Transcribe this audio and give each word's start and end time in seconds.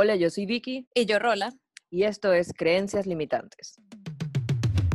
Hola, 0.00 0.14
yo 0.14 0.30
soy 0.30 0.46
Vicky 0.46 0.86
Y 0.94 1.06
yo, 1.06 1.18
Rola. 1.18 1.52
y 1.90 2.04
esto 2.04 2.32
es 2.32 2.52
Creencias 2.56 3.04
Limitantes. 3.04 3.80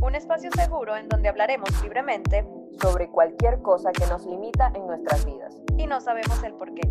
Un 0.01 0.15
espacio 0.15 0.49
seguro 0.55 0.95
en 0.95 1.09
donde 1.09 1.27
hablaremos 1.27 1.67
libremente 1.83 2.47
Sobre 2.81 3.09
cualquier 3.09 3.61
cosa 3.61 3.91
que 3.91 4.05
nos 4.05 4.25
limita 4.25 4.71
en 4.73 4.87
nuestras 4.87 5.25
vidas. 5.25 5.61
y 5.77 5.87
no 5.87 5.99
sabemos 5.99 6.41
el 6.45 6.53
por 6.53 6.73
qué. 6.73 6.87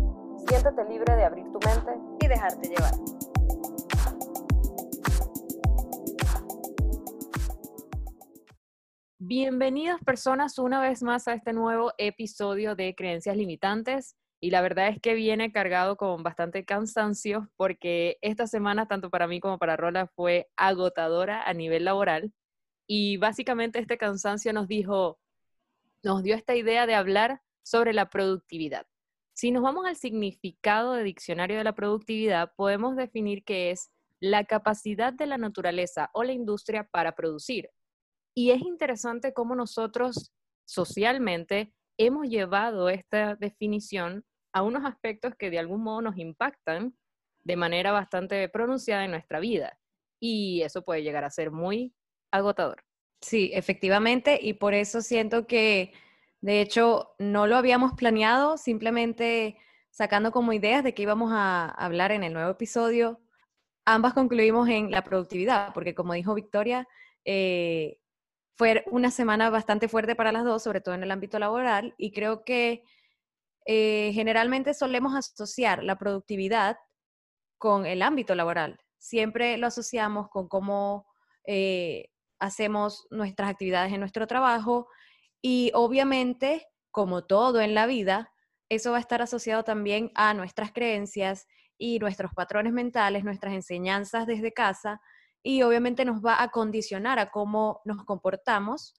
Siéntete 0.47 0.87
libre 0.87 1.15
de 1.15 1.23
abrir 1.23 1.45
tu 1.45 1.57
mente. 1.65 1.91
Y 2.21 2.27
dejarte 2.27 2.69
llevar. 2.69 2.93
Bienvenidas 9.17 9.99
personas 10.05 10.59
una 10.59 10.79
vez 10.79 11.01
más 11.01 11.27
a 11.27 11.33
este 11.33 11.51
nuevo 11.51 11.93
episodio 11.97 12.75
de 12.75 12.93
Creencias 12.93 13.35
Limitantes. 13.35 14.15
Y 14.43 14.49
la 14.49 14.59
verdad 14.59 14.89
es 14.89 14.99
que 14.99 15.13
viene 15.13 15.53
cargado 15.53 15.95
con 15.95 16.21
bastante 16.21 16.65
cansancio 16.65 17.49
porque 17.55 18.17
esta 18.19 18.45
semana, 18.45 18.89
tanto 18.89 19.09
para 19.09 19.25
mí 19.25 19.39
como 19.39 19.57
para 19.57 19.77
Rola, 19.77 20.07
fue 20.07 20.49
agotadora 20.57 21.43
a 21.43 21.53
nivel 21.53 21.85
laboral. 21.85 22.33
Y 22.85 23.15
básicamente 23.15 23.79
este 23.79 23.97
cansancio 23.97 24.51
nos 24.51 24.67
dijo, 24.67 25.17
nos 26.03 26.23
dio 26.23 26.35
esta 26.35 26.57
idea 26.57 26.85
de 26.85 26.93
hablar 26.93 27.41
sobre 27.63 27.93
la 27.93 28.09
productividad. 28.09 28.85
Si 29.31 29.51
nos 29.51 29.63
vamos 29.63 29.85
al 29.85 29.95
significado 29.95 30.91
de 30.91 31.03
diccionario 31.03 31.57
de 31.57 31.63
la 31.63 31.73
productividad, 31.75 32.51
podemos 32.57 32.97
definir 32.97 33.45
que 33.45 33.71
es 33.71 33.91
la 34.19 34.43
capacidad 34.43 35.13
de 35.13 35.25
la 35.25 35.37
naturaleza 35.37 36.09
o 36.13 36.25
la 36.25 36.33
industria 36.33 36.83
para 36.91 37.15
producir. 37.15 37.69
Y 38.35 38.51
es 38.51 38.61
interesante 38.61 39.31
cómo 39.31 39.55
nosotros 39.55 40.33
socialmente 40.65 41.73
hemos 41.97 42.27
llevado 42.27 42.89
esta 42.89 43.35
definición 43.35 44.25
a 44.53 44.61
unos 44.61 44.85
aspectos 44.85 45.35
que 45.35 45.49
de 45.49 45.59
algún 45.59 45.83
modo 45.83 46.01
nos 46.01 46.17
impactan 46.17 46.95
de 47.43 47.55
manera 47.55 47.91
bastante 47.91 48.47
pronunciada 48.49 49.03
en 49.03 49.11
nuestra 49.11 49.39
vida. 49.39 49.77
Y 50.19 50.61
eso 50.61 50.83
puede 50.83 51.03
llegar 51.03 51.23
a 51.25 51.29
ser 51.29 51.51
muy 51.51 51.93
agotador. 52.31 52.83
Sí, 53.21 53.51
efectivamente, 53.53 54.39
y 54.41 54.53
por 54.53 54.73
eso 54.73 55.01
siento 55.01 55.47
que, 55.47 55.93
de 56.41 56.61
hecho, 56.61 57.15
no 57.19 57.47
lo 57.47 57.55
habíamos 57.55 57.93
planeado, 57.93 58.57
simplemente 58.57 59.57
sacando 59.91 60.31
como 60.31 60.53
ideas 60.53 60.83
de 60.83 60.93
que 60.93 61.03
íbamos 61.03 61.31
a 61.33 61.69
hablar 61.69 62.11
en 62.11 62.23
el 62.23 62.33
nuevo 62.33 62.51
episodio, 62.51 63.21
ambas 63.85 64.13
concluimos 64.13 64.67
en 64.69 64.91
la 64.91 65.03
productividad, 65.03 65.73
porque 65.73 65.93
como 65.93 66.13
dijo 66.13 66.33
Victoria, 66.33 66.87
eh, 67.25 67.99
fue 68.55 68.83
una 68.91 69.11
semana 69.11 69.49
bastante 69.49 69.87
fuerte 69.87 70.15
para 70.15 70.31
las 70.31 70.43
dos, 70.43 70.63
sobre 70.63 70.81
todo 70.81 70.95
en 70.95 71.03
el 71.03 71.11
ámbito 71.11 71.39
laboral, 71.39 71.93
y 71.97 72.11
creo 72.11 72.43
que 72.43 72.83
eh, 73.65 74.11
generalmente 74.13 74.73
solemos 74.73 75.15
asociar 75.15 75.83
la 75.83 75.97
productividad 75.97 76.77
con 77.57 77.85
el 77.85 78.01
ámbito 78.01 78.35
laboral. 78.35 78.79
Siempre 78.97 79.57
lo 79.57 79.67
asociamos 79.67 80.29
con 80.29 80.47
cómo 80.47 81.05
eh, 81.45 82.09
hacemos 82.39 83.07
nuestras 83.09 83.49
actividades 83.49 83.93
en 83.93 83.99
nuestro 83.99 84.27
trabajo 84.27 84.87
y 85.41 85.71
obviamente, 85.73 86.67
como 86.91 87.25
todo 87.25 87.61
en 87.61 87.73
la 87.73 87.85
vida, 87.85 88.31
eso 88.69 88.91
va 88.91 88.97
a 88.97 89.01
estar 89.01 89.21
asociado 89.21 89.63
también 89.63 90.11
a 90.15 90.33
nuestras 90.33 90.71
creencias 90.71 91.47
y 91.77 91.99
nuestros 91.99 92.33
patrones 92.33 92.73
mentales, 92.73 93.23
nuestras 93.23 93.53
enseñanzas 93.53 94.25
desde 94.25 94.53
casa 94.53 95.01
y 95.43 95.61
obviamente 95.63 96.05
nos 96.05 96.23
va 96.23 96.41
a 96.41 96.49
condicionar 96.49 97.19
a 97.19 97.29
cómo 97.29 97.81
nos 97.85 98.03
comportamos 98.05 98.93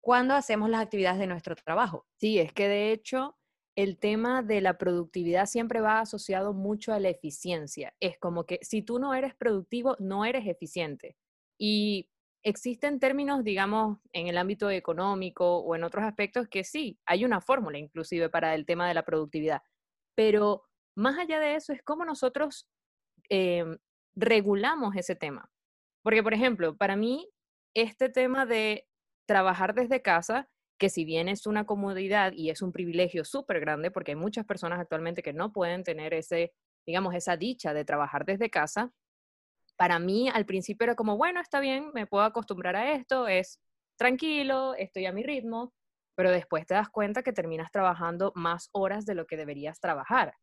cuando 0.00 0.34
hacemos 0.34 0.70
las 0.70 0.82
actividades 0.82 1.18
de 1.18 1.26
nuestro 1.26 1.56
trabajo. 1.56 2.06
Sí, 2.16 2.38
es 2.38 2.52
que 2.52 2.68
de 2.68 2.92
hecho 2.92 3.35
el 3.76 3.98
tema 3.98 4.42
de 4.42 4.62
la 4.62 4.78
productividad 4.78 5.46
siempre 5.46 5.80
va 5.80 6.00
asociado 6.00 6.54
mucho 6.54 6.92
a 6.92 6.98
la 6.98 7.10
eficiencia. 7.10 7.94
Es 8.00 8.18
como 8.18 8.44
que 8.44 8.58
si 8.62 8.82
tú 8.82 8.98
no 8.98 9.12
eres 9.14 9.34
productivo, 9.34 9.96
no 9.98 10.24
eres 10.24 10.46
eficiente. 10.46 11.16
Y 11.58 12.08
existen 12.42 12.98
términos, 12.98 13.44
digamos, 13.44 13.98
en 14.12 14.28
el 14.28 14.38
ámbito 14.38 14.70
económico 14.70 15.58
o 15.58 15.74
en 15.74 15.84
otros 15.84 16.04
aspectos 16.04 16.48
que 16.48 16.64
sí, 16.64 16.98
hay 17.04 17.24
una 17.24 17.40
fórmula 17.40 17.76
inclusive 17.78 18.30
para 18.30 18.54
el 18.54 18.64
tema 18.64 18.88
de 18.88 18.94
la 18.94 19.04
productividad. 19.04 19.62
Pero 20.14 20.64
más 20.96 21.18
allá 21.18 21.38
de 21.38 21.56
eso 21.56 21.74
es 21.74 21.82
cómo 21.82 22.04
nosotros 22.06 22.68
eh, 23.28 23.64
regulamos 24.14 24.96
ese 24.96 25.16
tema. 25.16 25.50
Porque, 26.02 26.22
por 26.22 26.32
ejemplo, 26.32 26.76
para 26.76 26.96
mí, 26.96 27.28
este 27.74 28.08
tema 28.08 28.46
de 28.46 28.88
trabajar 29.26 29.74
desde 29.74 30.00
casa, 30.00 30.48
que 30.78 30.90
si 30.90 31.04
bien 31.04 31.28
es 31.28 31.46
una 31.46 31.64
comodidad 31.64 32.32
y 32.32 32.50
es 32.50 32.62
un 32.62 32.72
privilegio 32.72 33.24
súper 33.24 33.60
grande, 33.60 33.90
porque 33.90 34.12
hay 34.12 34.16
muchas 34.16 34.44
personas 34.44 34.78
actualmente 34.80 35.22
que 35.22 35.32
no 35.32 35.52
pueden 35.52 35.84
tener 35.84 36.14
ese, 36.14 36.52
digamos, 36.86 37.14
esa 37.14 37.36
dicha 37.36 37.72
de 37.74 37.84
trabajar 37.84 38.24
desde 38.24 38.50
casa, 38.50 38.92
para 39.76 39.98
mí 39.98 40.28
al 40.32 40.46
principio 40.46 40.84
era 40.84 40.94
como, 40.94 41.16
bueno, 41.16 41.40
está 41.40 41.60
bien, 41.60 41.90
me 41.94 42.06
puedo 42.06 42.24
acostumbrar 42.24 42.76
a 42.76 42.92
esto, 42.92 43.28
es 43.28 43.60
tranquilo, 43.98 44.74
estoy 44.74 45.06
a 45.06 45.12
mi 45.12 45.22
ritmo, 45.22 45.72
pero 46.16 46.30
después 46.30 46.66
te 46.66 46.74
das 46.74 46.88
cuenta 46.88 47.22
que 47.22 47.32
terminas 47.32 47.70
trabajando 47.70 48.32
más 48.34 48.70
horas 48.72 49.04
de 49.06 49.14
lo 49.14 49.26
que 49.26 49.36
deberías 49.36 49.80
trabajar. 49.80 50.34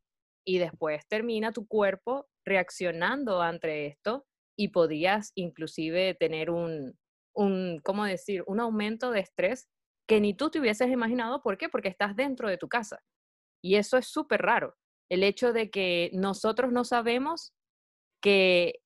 Y 0.45 0.59
después 0.59 1.07
termina 1.07 1.51
tu 1.51 1.67
cuerpo 1.67 2.27
reaccionando 2.45 3.41
ante 3.41 3.87
esto 3.87 4.25
y 4.55 4.69
podrías 4.69 5.31
inclusive 5.35 6.15
tener 6.15 6.51
un, 6.51 6.95
un, 7.33 7.79
¿cómo 7.83 8.05
decir?, 8.05 8.43
un 8.45 8.59
aumento 8.59 9.11
de 9.11 9.21
estrés 9.21 9.67
que 10.07 10.19
ni 10.19 10.33
tú 10.33 10.49
te 10.49 10.59
hubieses 10.59 10.89
imaginado. 10.89 11.41
¿Por 11.41 11.57
qué? 11.57 11.69
Porque 11.69 11.89
estás 11.89 12.15
dentro 12.15 12.49
de 12.49 12.57
tu 12.57 12.67
casa. 12.67 12.99
Y 13.63 13.75
eso 13.75 13.97
es 13.97 14.07
súper 14.07 14.41
raro. 14.41 14.75
El 15.09 15.23
hecho 15.23 15.53
de 15.53 15.69
que 15.69 16.09
nosotros 16.13 16.71
no 16.71 16.83
sabemos 16.83 17.53
que 18.21 18.81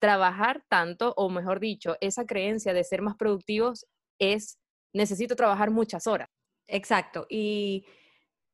trabajar 0.00 0.64
tanto, 0.68 1.12
o 1.16 1.28
mejor 1.28 1.60
dicho, 1.60 1.96
esa 2.00 2.24
creencia 2.24 2.72
de 2.72 2.84
ser 2.84 3.02
más 3.02 3.16
productivos 3.16 3.86
es, 4.18 4.58
necesito 4.94 5.36
trabajar 5.36 5.70
muchas 5.70 6.06
horas. 6.06 6.28
Exacto. 6.66 7.26
Y 7.28 7.84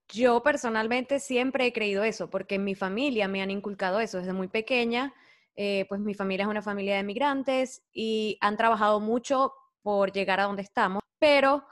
yo 0.08 0.42
personalmente 0.42 1.20
siempre 1.20 1.66
he 1.66 1.72
creído 1.72 2.04
eso, 2.04 2.30
porque 2.30 2.56
en 2.56 2.64
mi 2.64 2.74
familia 2.74 3.28
me 3.28 3.42
han 3.42 3.50
inculcado 3.50 4.00
eso 4.00 4.18
desde 4.18 4.32
muy 4.32 4.48
pequeña. 4.48 5.14
Eh, 5.56 5.86
pues 5.88 6.00
mi 6.00 6.14
familia 6.14 6.44
es 6.44 6.50
una 6.50 6.62
familia 6.62 6.96
de 6.96 7.02
migrantes 7.02 7.82
y 7.92 8.36
han 8.40 8.56
trabajado 8.56 9.00
mucho 9.00 9.52
por 9.82 10.12
llegar 10.12 10.40
a 10.40 10.44
donde 10.44 10.62
estamos, 10.62 11.02
pero 11.18 11.64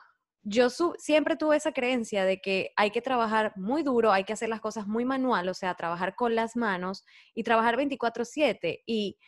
yo 0.44 0.69
siempre 0.99 1.37
tuve 1.37 1.56
esa 1.56 1.72
creencia 1.72 2.25
de 2.27 2.41
que 2.41 2.72
hay 2.77 2.91
que 2.91 3.00
trabajar 3.00 3.53
muy 3.56 3.82
duro, 3.82 4.12
hay 4.12 4.25
que 4.25 4.34
hacer 4.34 4.50
las 4.50 4.60
cosas 4.60 4.87
muy 4.87 5.05
manual, 5.06 5.49
o 5.49 5.55
sea, 5.55 5.75
trabajar 5.75 6.15
con 6.15 6.34
las 6.34 6.55
manos 6.55 7.05
y 7.34 7.43
trabajar 7.44 7.77
24/7. 7.77 8.82
Y 8.87 9.19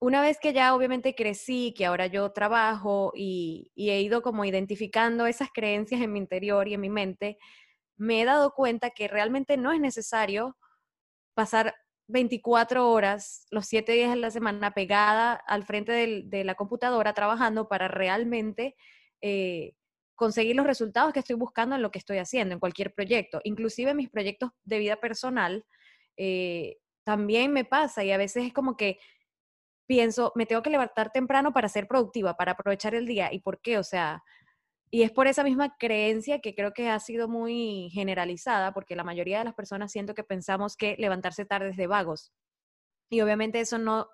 una 0.00 0.20
vez 0.20 0.38
que 0.40 0.52
ya 0.52 0.74
obviamente 0.74 1.14
crecí, 1.14 1.74
que 1.76 1.86
ahora 1.86 2.06
yo 2.06 2.30
trabajo 2.32 3.12
y, 3.16 3.72
he 3.76 4.00
ido 4.02 4.22
como 4.22 4.44
identificando 4.44 5.26
esas 5.26 5.48
creencias 5.52 6.00
en 6.00 6.12
mi 6.12 6.20
interior 6.20 6.68
y 6.68 6.74
en 6.74 6.80
mi 6.80 6.90
mente, 6.90 7.38
me 7.96 8.22
he 8.22 8.24
dado 8.24 8.52
cuenta 8.52 8.90
que 8.90 9.08
realmente 9.08 9.56
no 9.56 9.72
es 9.72 9.80
necesario 9.80 10.56
pasar 11.34 11.74
24 12.08 12.90
horas, 12.90 13.46
los 13.50 13.66
7 13.66 13.92
días 13.92 14.10
de 14.10 14.16
la 14.16 14.30
semana 14.30 14.72
pegada 14.74 15.34
al 15.34 15.64
frente 15.64 16.22
de 16.26 16.44
la 16.44 16.54
computadora 16.54 17.14
trabajando 17.14 17.68
para 17.68 17.88
realmente 17.88 18.76
eh, 19.22 19.74
conseguir 20.14 20.56
los 20.56 20.66
resultados 20.66 21.12
que 21.12 21.20
estoy 21.20 21.36
buscando 21.36 21.74
en 21.74 21.82
lo 21.82 21.90
que 21.90 21.98
estoy 21.98 22.18
haciendo, 22.18 22.54
en 22.54 22.60
cualquier 22.60 22.94
proyecto. 22.94 23.40
Inclusive 23.44 23.94
mis 23.94 24.10
proyectos 24.10 24.50
de 24.62 24.78
vida 24.78 24.96
personal 24.96 25.64
eh, 26.16 26.76
también 27.04 27.52
me 27.52 27.64
pasa 27.64 28.04
y 28.04 28.12
a 28.12 28.16
veces 28.16 28.46
es 28.46 28.52
como 28.52 28.76
que 28.76 28.98
pienso, 29.86 30.32
me 30.34 30.46
tengo 30.46 30.62
que 30.62 30.70
levantar 30.70 31.10
temprano 31.10 31.52
para 31.52 31.68
ser 31.68 31.86
productiva, 31.86 32.36
para 32.36 32.52
aprovechar 32.52 32.94
el 32.94 33.06
día. 33.06 33.32
¿Y 33.32 33.40
por 33.40 33.60
qué? 33.60 33.78
O 33.78 33.84
sea, 33.84 34.22
y 34.90 35.02
es 35.02 35.10
por 35.10 35.26
esa 35.26 35.42
misma 35.42 35.76
creencia 35.76 36.40
que 36.40 36.54
creo 36.54 36.72
que 36.72 36.88
ha 36.88 36.98
sido 37.00 37.28
muy 37.28 37.90
generalizada, 37.92 38.72
porque 38.72 38.96
la 38.96 39.04
mayoría 39.04 39.38
de 39.38 39.44
las 39.44 39.54
personas 39.54 39.92
siento 39.92 40.14
que 40.14 40.24
pensamos 40.24 40.76
que 40.76 40.96
levantarse 40.98 41.44
tarde 41.44 41.70
es 41.70 41.76
de 41.76 41.86
vagos. 41.86 42.32
Y 43.10 43.20
obviamente 43.20 43.60
eso 43.60 43.78
no, 43.78 44.06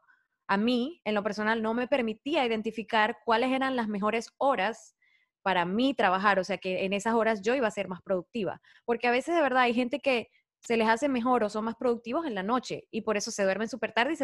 a 0.48 0.56
mí, 0.56 1.00
en 1.04 1.14
lo 1.14 1.22
personal, 1.22 1.62
no 1.62 1.74
me 1.74 1.86
permitía 1.86 2.46
identificar 2.46 3.18
cuáles 3.24 3.52
eran 3.52 3.76
las 3.76 3.88
mejores 3.88 4.30
horas 4.38 4.96
para 5.42 5.64
mí 5.64 5.94
trabajar, 5.94 6.38
o 6.38 6.44
sea 6.44 6.58
que 6.58 6.84
en 6.84 6.92
esas 6.92 7.14
horas 7.14 7.42
yo 7.42 7.54
iba 7.54 7.66
a 7.66 7.70
ser 7.70 7.88
más 7.88 8.02
productiva, 8.02 8.60
porque 8.84 9.08
a 9.08 9.10
veces 9.10 9.34
de 9.34 9.42
verdad 9.42 9.62
hay 9.62 9.74
gente 9.74 10.00
que 10.00 10.28
se 10.60 10.76
les 10.76 10.88
hace 10.88 11.08
mejor 11.08 11.42
o 11.42 11.48
son 11.48 11.64
más 11.64 11.76
productivos 11.76 12.26
en 12.26 12.34
la 12.34 12.42
noche 12.42 12.86
y 12.90 13.00
por 13.02 13.16
eso 13.16 13.30
se 13.30 13.44
duermen 13.44 13.68
súper 13.68 13.92
tarde 13.92 14.12
y 14.12 14.16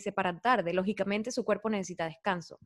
se 0.00 0.12
paran, 0.12 0.40
tarde. 0.40 0.72
Lógicamente 0.72 1.32
su 1.32 1.44
cuerpo 1.44 1.68
necesita 1.68 2.04
descanso, 2.04 2.58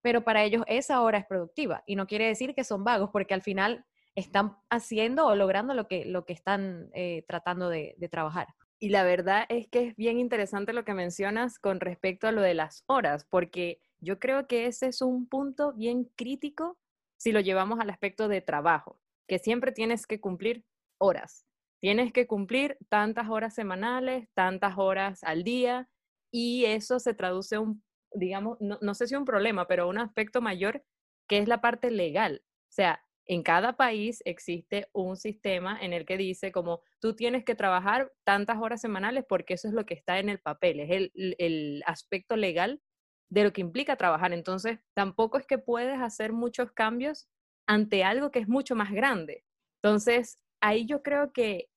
pero 0.00 0.22
para 0.22 0.44
ellos 0.44 0.62
esa 0.68 1.02
hora 1.02 1.18
es 1.18 1.26
productiva 1.26 1.82
y 1.86 1.96
no 1.96 2.06
quiere 2.06 2.26
decir 2.26 2.54
que 2.54 2.64
son 2.64 2.84
vagos 2.84 3.10
porque 3.12 3.34
al 3.34 3.42
final 3.42 3.84
están 4.14 4.56
haciendo 4.70 5.26
o 5.26 5.34
logrando 5.34 5.74
lo 5.74 5.88
que, 5.88 6.04
lo 6.04 6.24
que 6.24 6.34
están 6.34 6.90
eh, 6.92 7.24
tratando 7.26 7.68
de 7.68 8.08
trabajar. 8.10 8.46
Y 8.82 8.88
la 8.88 9.04
verdad 9.04 9.46
es 9.48 9.68
que 9.68 9.86
es 9.86 9.96
bien 9.96 10.18
interesante 10.18 10.72
lo 10.72 10.84
que 10.84 10.92
mencionas 10.92 11.60
con 11.60 11.78
respecto 11.78 12.26
a 12.26 12.32
lo 12.32 12.42
de 12.42 12.54
las 12.54 12.82
horas, 12.88 13.24
porque 13.30 13.80
yo 14.00 14.18
creo 14.18 14.48
que 14.48 14.66
ese 14.66 14.88
es 14.88 15.02
un 15.02 15.28
punto 15.28 15.72
bien 15.72 16.10
crítico 16.16 16.76
si 17.22 17.30
lo 17.30 17.38
llevamos 17.38 17.78
al 17.78 17.88
aspecto 17.88 18.26
de 18.26 18.40
trabajo, 18.40 18.98
que 19.28 19.38
siempre 19.38 19.70
tienes 19.70 20.08
que 20.08 20.20
cumplir 20.20 20.64
horas. 20.98 21.46
Tienes 21.80 22.12
que 22.12 22.26
cumplir 22.26 22.76
tantas 22.88 23.28
horas 23.28 23.54
semanales, 23.54 24.28
tantas 24.34 24.76
horas 24.76 25.22
al 25.22 25.44
día, 25.44 25.88
y 26.32 26.64
eso 26.64 26.98
se 26.98 27.14
traduce 27.14 27.58
un, 27.58 27.84
digamos, 28.12 28.58
no, 28.60 28.76
no 28.80 28.94
sé 28.94 29.06
si 29.06 29.14
un 29.14 29.24
problema, 29.24 29.68
pero 29.68 29.88
un 29.88 29.98
aspecto 29.98 30.40
mayor 30.40 30.84
que 31.28 31.38
es 31.38 31.46
la 31.46 31.60
parte 31.60 31.92
legal. 31.92 32.42
O 32.44 32.72
sea, 32.72 33.00
en 33.26 33.44
cada 33.44 33.76
país 33.76 34.20
existe 34.24 34.88
un 34.92 35.16
sistema 35.16 35.78
en 35.80 35.92
el 35.92 36.04
que 36.04 36.16
dice 36.16 36.50
como 36.50 36.82
tú 37.00 37.14
tienes 37.14 37.44
que 37.44 37.54
trabajar 37.54 38.12
tantas 38.24 38.58
horas 38.58 38.80
semanales 38.80 39.24
porque 39.28 39.54
eso 39.54 39.68
es 39.68 39.74
lo 39.74 39.86
que 39.86 39.94
está 39.94 40.18
en 40.18 40.28
el 40.28 40.40
papel, 40.40 40.80
es 40.80 40.90
el, 40.90 41.36
el 41.38 41.84
aspecto 41.86 42.34
legal 42.34 42.82
de 43.32 43.44
lo 43.44 43.52
que 43.54 43.62
implica 43.62 43.96
trabajar. 43.96 44.34
Entonces, 44.34 44.78
tampoco 44.94 45.38
es 45.38 45.46
que 45.46 45.56
puedes 45.56 45.98
hacer 45.98 46.34
muchos 46.34 46.70
cambios 46.72 47.30
ante 47.66 48.04
algo 48.04 48.30
que 48.30 48.40
es 48.40 48.48
mucho 48.48 48.76
más 48.76 48.92
grande. 48.92 49.46
Entonces, 49.82 50.38
ahí 50.60 50.84
yo 50.84 51.02
creo 51.02 51.32
que 51.32 51.70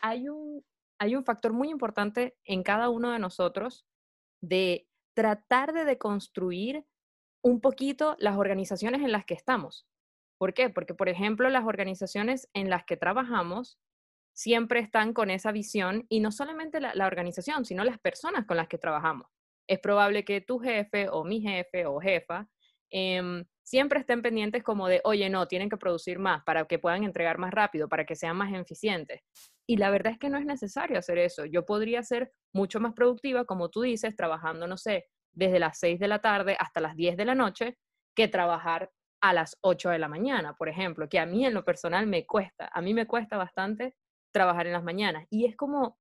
hay 0.00 0.30
un, 0.30 0.64
hay 0.98 1.14
un 1.14 1.24
factor 1.24 1.52
muy 1.52 1.68
importante 1.68 2.38
en 2.44 2.62
cada 2.62 2.88
uno 2.88 3.10
de 3.10 3.18
nosotros 3.18 3.86
de 4.40 4.88
tratar 5.14 5.74
de 5.74 5.84
deconstruir 5.84 6.86
un 7.42 7.60
poquito 7.60 8.16
las 8.18 8.38
organizaciones 8.38 9.02
en 9.02 9.12
las 9.12 9.26
que 9.26 9.34
estamos. 9.34 9.86
¿Por 10.38 10.54
qué? 10.54 10.70
Porque, 10.70 10.94
por 10.94 11.10
ejemplo, 11.10 11.50
las 11.50 11.66
organizaciones 11.66 12.48
en 12.54 12.70
las 12.70 12.86
que 12.86 12.96
trabajamos 12.96 13.78
siempre 14.34 14.80
están 14.80 15.12
con 15.12 15.28
esa 15.28 15.52
visión 15.52 16.06
y 16.08 16.20
no 16.20 16.32
solamente 16.32 16.80
la, 16.80 17.06
organización, 17.06 17.66
sino 17.66 17.84
las 17.84 17.98
personas 17.98 18.46
con 18.46 18.56
las 18.56 18.68
que 18.68 18.78
trabajamos. 18.78 19.35
Es 19.68 19.78
probable 19.80 20.24
que 20.24 20.40
tu 20.40 20.58
jefe 20.58 21.08
o 21.08 21.24
mi 21.24 21.40
jefe 21.40 21.86
o 21.86 22.00
jefa 22.00 22.48
em, 22.90 23.44
siempre 23.64 23.98
estén 23.98 24.22
pendientes 24.22 24.62
como 24.62 24.86
de, 24.86 25.00
oye, 25.04 25.28
no, 25.28 25.48
tienen 25.48 25.68
que 25.68 25.76
producir 25.76 26.18
más 26.20 26.44
para 26.44 26.66
que 26.66 26.78
puedan 26.78 27.02
entregar 27.02 27.38
más 27.38 27.52
rápido, 27.52 27.88
para 27.88 28.04
que 28.04 28.14
sean 28.14 28.36
más 28.36 28.52
eficientes. 28.54 29.20
Y 29.68 29.76
la 29.76 29.90
verdad 29.90 30.12
es 30.12 30.18
que 30.18 30.30
no 30.30 30.38
es 30.38 30.46
necesario 30.46 30.98
hacer 30.98 31.18
eso. 31.18 31.44
Yo 31.44 31.66
podría 31.66 32.02
ser 32.04 32.32
mucho 32.54 32.78
más 32.78 32.94
productiva, 32.94 33.44
como 33.44 33.68
tú 33.68 33.82
dices, 33.82 34.14
trabajando, 34.14 34.68
no 34.68 34.76
sé, 34.76 35.06
desde 35.32 35.58
las 35.58 35.78
6 35.80 35.98
de 35.98 36.08
la 36.08 36.20
tarde 36.20 36.56
hasta 36.58 36.80
las 36.80 36.94
10 36.94 37.16
de 37.16 37.24
la 37.24 37.34
noche, 37.34 37.76
que 38.14 38.28
trabajar 38.28 38.90
a 39.20 39.32
las 39.32 39.56
8 39.62 39.90
de 39.90 39.98
la 39.98 40.08
mañana, 40.08 40.54
por 40.54 40.68
ejemplo, 40.68 41.08
que 41.08 41.18
a 41.18 41.26
mí 41.26 41.44
en 41.44 41.54
lo 41.54 41.64
personal 41.64 42.06
me 42.06 42.24
cuesta, 42.24 42.70
a 42.72 42.80
mí 42.80 42.94
me 42.94 43.06
cuesta 43.06 43.36
bastante 43.36 43.96
trabajar 44.32 44.66
en 44.66 44.74
las 44.74 44.84
mañanas. 44.84 45.26
Y 45.28 45.46
es 45.46 45.56
como, 45.56 45.98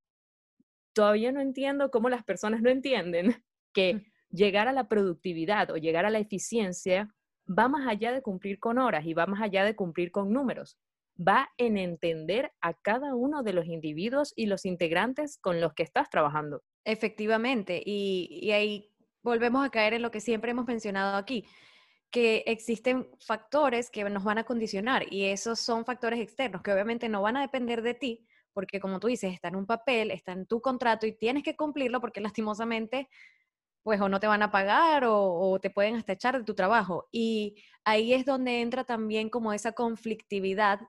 todavía 0.93 1.31
no 1.31 1.41
entiendo 1.41 1.89
cómo 1.89 2.09
las 2.09 2.23
personas 2.23 2.61
no 2.61 2.69
entienden 2.69 3.35
que 3.75 4.07
llegar 4.31 4.67
a 4.67 4.73
la 4.73 4.87
productividad 4.87 5.69
o 5.69 5.77
llegar 5.77 6.05
a 6.05 6.09
la 6.09 6.17
eficiencia 6.17 7.13
va 7.47 7.67
más 7.67 7.87
allá 7.87 8.11
de 8.11 8.23
cumplir 8.23 8.59
con 8.59 8.79
horas 8.79 9.05
y 9.05 9.13
va 9.13 9.27
más 9.27 9.41
allá 9.41 9.63
de 9.63 9.75
cumplir 9.75 10.11
con 10.11 10.33
números. 10.33 10.79
Va 11.15 11.49
en 11.57 11.77
entender 11.77 12.51
a 12.59 12.73
cada 12.73 13.13
uno 13.13 13.43
de 13.43 13.53
los 13.53 13.67
individuos 13.67 14.33
y 14.35 14.47
los 14.47 14.65
integrantes 14.65 15.37
con 15.37 15.61
los 15.61 15.73
que 15.73 15.83
estás 15.83 16.09
trabajando. 16.09 16.63
Efectivamente, 16.83 17.81
y, 17.85 18.39
y 18.41 18.51
ahí 18.51 18.91
volvemos 19.21 19.63
a 19.63 19.69
caer 19.69 19.93
en 19.93 20.01
lo 20.01 20.11
que 20.11 20.19
siempre 20.19 20.51
hemos 20.51 20.65
mencionado 20.65 21.15
aquí 21.17 21.45
que 22.15 22.43
existen 22.45 23.09
factores 23.19 23.89
que 23.89 24.03
nos 24.05 24.23
van 24.23 24.37
a 24.37 24.45
condicionar 24.45 25.11
y 25.11 25.25
esos 25.25 25.59
son 25.59 25.83
factores 25.83 26.21
externos 26.21 26.61
que 26.61 26.71
obviamente 26.71 27.09
no 27.09 27.21
van 27.21 27.35
a 27.35 27.41
depender 27.41 27.81
de 27.81 27.93
ti, 27.93 28.25
porque 28.53 28.79
como 28.79 29.01
tú 29.01 29.07
dices, 29.07 29.33
está 29.33 29.49
en 29.49 29.57
un 29.57 29.65
papel, 29.65 30.11
está 30.11 30.31
en 30.31 30.45
tu 30.45 30.61
contrato 30.61 31.05
y 31.05 31.17
tienes 31.17 31.43
que 31.43 31.57
cumplirlo 31.57 31.99
porque 31.99 32.21
lastimosamente, 32.33 33.09
pues 33.85 34.01
o 34.01 34.09
no 34.09 34.19
te 34.19 34.25
van 34.25 34.41
a 34.41 34.49
pagar 34.49 35.03
o, 35.05 35.59
te 35.61 35.69
pueden 35.69 35.95
hasta 35.95 36.13
echar 36.13 36.37
de 36.37 36.43
tu 36.43 36.55
trabajo. 36.55 37.07
Y 37.11 37.63
ahí 37.83 38.13
es 38.13 38.25
donde 38.25 38.61
entra 38.61 38.83
también 38.83 39.29
como 39.29 39.53
esa 39.53 39.73
conflictividad 39.73 40.81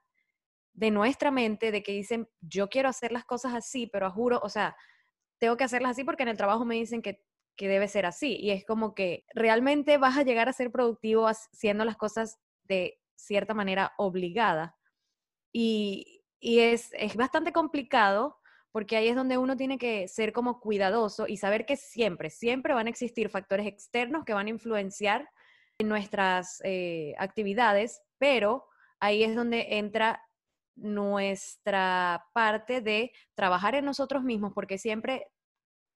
de 0.72 0.90
nuestra 0.90 1.30
mente 1.30 1.70
de 1.70 1.82
que 1.82 1.92
dicen, 1.92 2.26
yo 2.40 2.70
quiero 2.70 2.88
hacer 2.88 3.12
las 3.12 3.26
cosas 3.26 3.54
así, 3.54 3.86
pero 3.86 4.10
juro, 4.10 4.40
o 4.42 4.48
sea, 4.48 4.74
tengo 5.38 5.56
que 5.58 5.64
hacerlas 5.64 5.92
así 5.92 6.04
porque 6.04 6.22
en 6.22 6.30
el 6.30 6.38
trabajo 6.38 6.64
me 6.64 6.76
dicen 6.76 7.02
que 7.02 7.22
que 7.56 7.68
debe 7.68 7.88
ser 7.88 8.06
así. 8.06 8.36
Y 8.36 8.50
es 8.50 8.64
como 8.64 8.94
que 8.94 9.24
realmente 9.34 9.98
vas 9.98 10.16
a 10.16 10.22
llegar 10.22 10.48
a 10.48 10.52
ser 10.52 10.70
productivo 10.70 11.26
haciendo 11.26 11.84
las 11.84 11.96
cosas 11.96 12.38
de 12.64 13.00
cierta 13.16 13.54
manera 13.54 13.92
obligada. 13.96 14.76
Y, 15.52 16.22
es, 16.40 16.90
es 16.92 17.16
bastante 17.16 17.52
complicado 17.52 18.38
porque 18.76 18.98
ahí 18.98 19.08
es 19.08 19.16
donde 19.16 19.38
uno 19.38 19.56
tiene 19.56 19.78
que 19.78 20.06
ser 20.06 20.34
como 20.34 20.60
cuidadoso 20.60 21.26
y 21.26 21.38
saber 21.38 21.64
que 21.64 21.78
siempre, 21.78 22.28
siempre 22.28 22.74
van 22.74 22.88
a 22.88 22.90
existir 22.90 23.30
factores 23.30 23.66
externos 23.66 24.26
que 24.26 24.34
van 24.34 24.48
a 24.48 24.50
influenciar 24.50 25.30
en 25.78 25.88
nuestras 25.88 26.60
eh, 26.62 27.14
actividades, 27.16 28.02
pero 28.18 28.66
ahí 29.00 29.22
es 29.22 29.34
donde 29.34 29.78
entra 29.78 30.22
nuestra 30.74 32.26
parte 32.34 32.82
de 32.82 33.12
trabajar 33.34 33.76
en 33.76 33.86
nosotros 33.86 34.22
mismos, 34.22 34.52
porque 34.52 34.76
siempre 34.76 35.26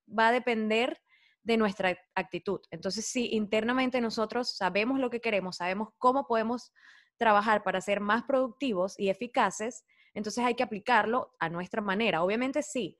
va 0.08 0.28
a 0.28 0.32
depender 0.32 1.02
de 1.42 1.58
nuestra 1.58 1.98
actitud. 2.14 2.60
Entonces, 2.70 3.04
si 3.04 3.34
internamente 3.34 4.00
nosotros 4.00 4.56
sabemos 4.56 4.98
lo 4.98 5.10
que 5.10 5.20
queremos, 5.20 5.56
sabemos 5.56 5.90
cómo 5.98 6.26
podemos 6.26 6.72
trabajar 7.18 7.62
para 7.62 7.82
ser 7.82 8.00
más 8.00 8.22
productivos 8.22 8.98
y 8.98 9.10
eficaces, 9.10 9.84
entonces 10.14 10.44
hay 10.44 10.54
que 10.54 10.62
aplicarlo 10.62 11.34
a 11.38 11.48
nuestra 11.48 11.80
manera. 11.80 12.22
Obviamente 12.22 12.62
sí, 12.62 12.98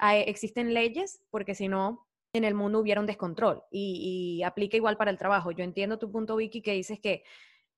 existen 0.00 0.74
leyes 0.74 1.20
porque 1.30 1.54
si 1.54 1.68
no, 1.68 2.06
en 2.32 2.44
el 2.44 2.54
mundo 2.54 2.78
hubiera 2.80 3.00
un 3.00 3.06
descontrol 3.06 3.62
y, 3.70 4.42
aplica 4.44 4.76
igual 4.76 4.96
para 4.96 5.10
el 5.10 5.18
trabajo. 5.18 5.50
Yo 5.50 5.64
entiendo 5.64 5.98
tu 5.98 6.10
punto, 6.10 6.36
Vicky, 6.36 6.62
que 6.62 6.72
dices 6.72 7.00
que 7.00 7.24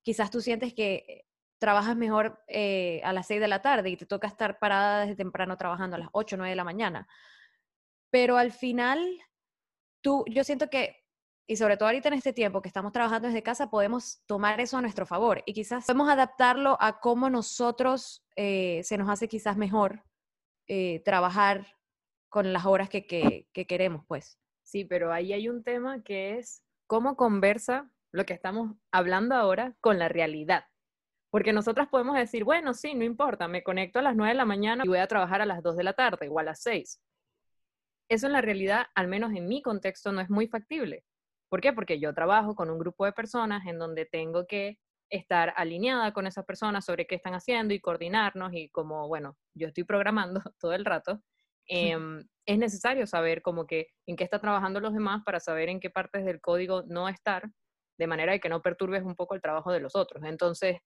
quizás 0.02 0.30
tú 0.30 0.40
sientes 0.40 0.74
que 0.74 1.26
trabajas 1.58 1.96
mejor 1.96 2.42
eh, 2.48 3.00
a 3.04 3.12
las 3.12 3.26
6 3.26 3.40
de 3.40 3.48
la 3.48 3.62
tarde 3.62 3.90
y 3.90 3.96
te 3.96 4.06
toca 4.06 4.26
estar 4.26 4.58
parada 4.58 5.02
desde 5.02 5.16
temprano 5.16 5.56
trabajando 5.56 5.96
a 5.96 5.98
las 5.98 6.08
8 6.12 6.36
o 6.36 6.38
9 6.38 6.50
de 6.50 6.56
la 6.56 6.64
mañana. 6.64 7.06
Pero 8.10 8.38
al 8.38 8.52
final 8.52 9.20
tú, 10.00 10.24
yo 10.28 10.42
siento 10.42 10.70
que, 10.70 10.99
y 11.50 11.56
sobre 11.56 11.76
todo 11.76 11.88
ahorita 11.88 12.06
en 12.06 12.14
este 12.14 12.32
tiempo 12.32 12.62
que 12.62 12.68
estamos 12.68 12.92
trabajando 12.92 13.26
desde 13.26 13.42
casa, 13.42 13.70
podemos 13.70 14.22
tomar 14.26 14.60
eso 14.60 14.78
a 14.78 14.82
nuestro 14.82 15.04
favor 15.04 15.42
y 15.46 15.52
quizás 15.52 15.84
podemos 15.84 16.08
adaptarlo 16.08 16.76
a 16.78 17.00
cómo 17.00 17.28
nosotros 17.28 18.24
eh, 18.36 18.82
se 18.84 18.96
nos 18.96 19.10
hace 19.10 19.26
quizás 19.26 19.56
mejor 19.56 20.04
eh, 20.68 21.02
trabajar 21.04 21.66
con 22.28 22.52
las 22.52 22.66
horas 22.66 22.88
que, 22.88 23.48
que 23.52 23.66
queremos, 23.66 24.04
pues. 24.06 24.38
Sí, 24.62 24.84
pero 24.84 25.12
ahí 25.12 25.32
hay 25.32 25.48
un 25.48 25.64
tema 25.64 26.04
que 26.04 26.38
es 26.38 26.62
cómo 26.86 27.16
conversa 27.16 27.90
lo 28.12 28.24
que 28.24 28.32
estamos 28.32 28.76
hablando 28.92 29.34
ahora 29.34 29.74
con 29.80 29.98
la 29.98 30.08
realidad. 30.08 30.66
Porque 31.30 31.52
nosotras 31.52 31.88
podemos 31.88 32.14
decir, 32.14 32.44
bueno, 32.44 32.74
sí, 32.74 32.94
no 32.94 33.02
importa, 33.02 33.48
me 33.48 33.64
conecto 33.64 33.98
a 33.98 34.02
las 34.02 34.14
9 34.14 34.34
de 34.34 34.36
la 34.36 34.44
mañana 34.44 34.84
y 34.84 34.88
voy 34.88 34.98
a 34.98 35.08
trabajar 35.08 35.40
a 35.40 35.46
las 35.46 35.64
2 35.64 35.76
de 35.76 35.82
la 35.82 35.94
tarde 35.94 36.28
o 36.28 36.38
a 36.38 36.44
las 36.44 36.62
6 36.62 37.00
eso 38.10 38.26
en 38.26 38.32
la 38.32 38.40
realidad, 38.40 38.86
al 38.96 39.06
menos 39.06 39.32
en 39.32 39.46
mi 39.46 39.62
contexto, 39.62 40.10
no 40.10 40.20
es 40.20 40.28
muy 40.28 40.48
factible. 40.48 41.04
¿Por 41.50 41.60
qué? 41.60 41.72
Porque 41.72 41.98
yo 41.98 42.14
trabajo 42.14 42.54
con 42.54 42.70
un 42.70 42.78
grupo 42.78 43.04
de 43.04 43.12
personas 43.12 43.66
en 43.66 43.78
donde 43.78 44.06
tengo 44.06 44.46
que 44.46 44.78
estar 45.10 45.52
alineada 45.56 46.12
con 46.12 46.28
esas 46.28 46.44
personas 46.44 46.84
sobre 46.84 47.06
qué 47.06 47.16
están 47.16 47.34
haciendo 47.34 47.74
y 47.74 47.80
coordinarnos 47.80 48.54
y 48.54 48.70
como, 48.70 49.08
bueno, 49.08 49.36
yo 49.54 49.66
estoy 49.66 49.82
programando 49.82 50.40
todo 50.60 50.72
el 50.72 50.84
rato, 50.84 51.20
em, 51.66 52.24
es 52.46 52.58
necesario 52.58 53.06
saber 53.06 53.42
como 53.42 53.66
que 53.66 53.88
en 54.06 54.16
qué 54.16 54.24
están 54.24 54.40
trabajando 54.40 54.80
los 54.80 54.94
demás 54.94 55.22
para 55.24 55.40
saber 55.40 55.68
en 55.68 55.80
qué 55.80 55.90
partes 55.90 56.24
del 56.24 56.40
código 56.40 56.84
no 56.86 57.08
estar, 57.08 57.50
de 57.98 58.06
manera 58.06 58.32
de 58.32 58.40
que 58.40 58.48
no 58.48 58.62
perturbes 58.62 59.02
un 59.02 59.16
poco 59.16 59.34
el 59.34 59.42
trabajo 59.42 59.72
de 59.72 59.80
los 59.80 59.96
otros. 59.96 60.22
Entonces, 60.24 60.78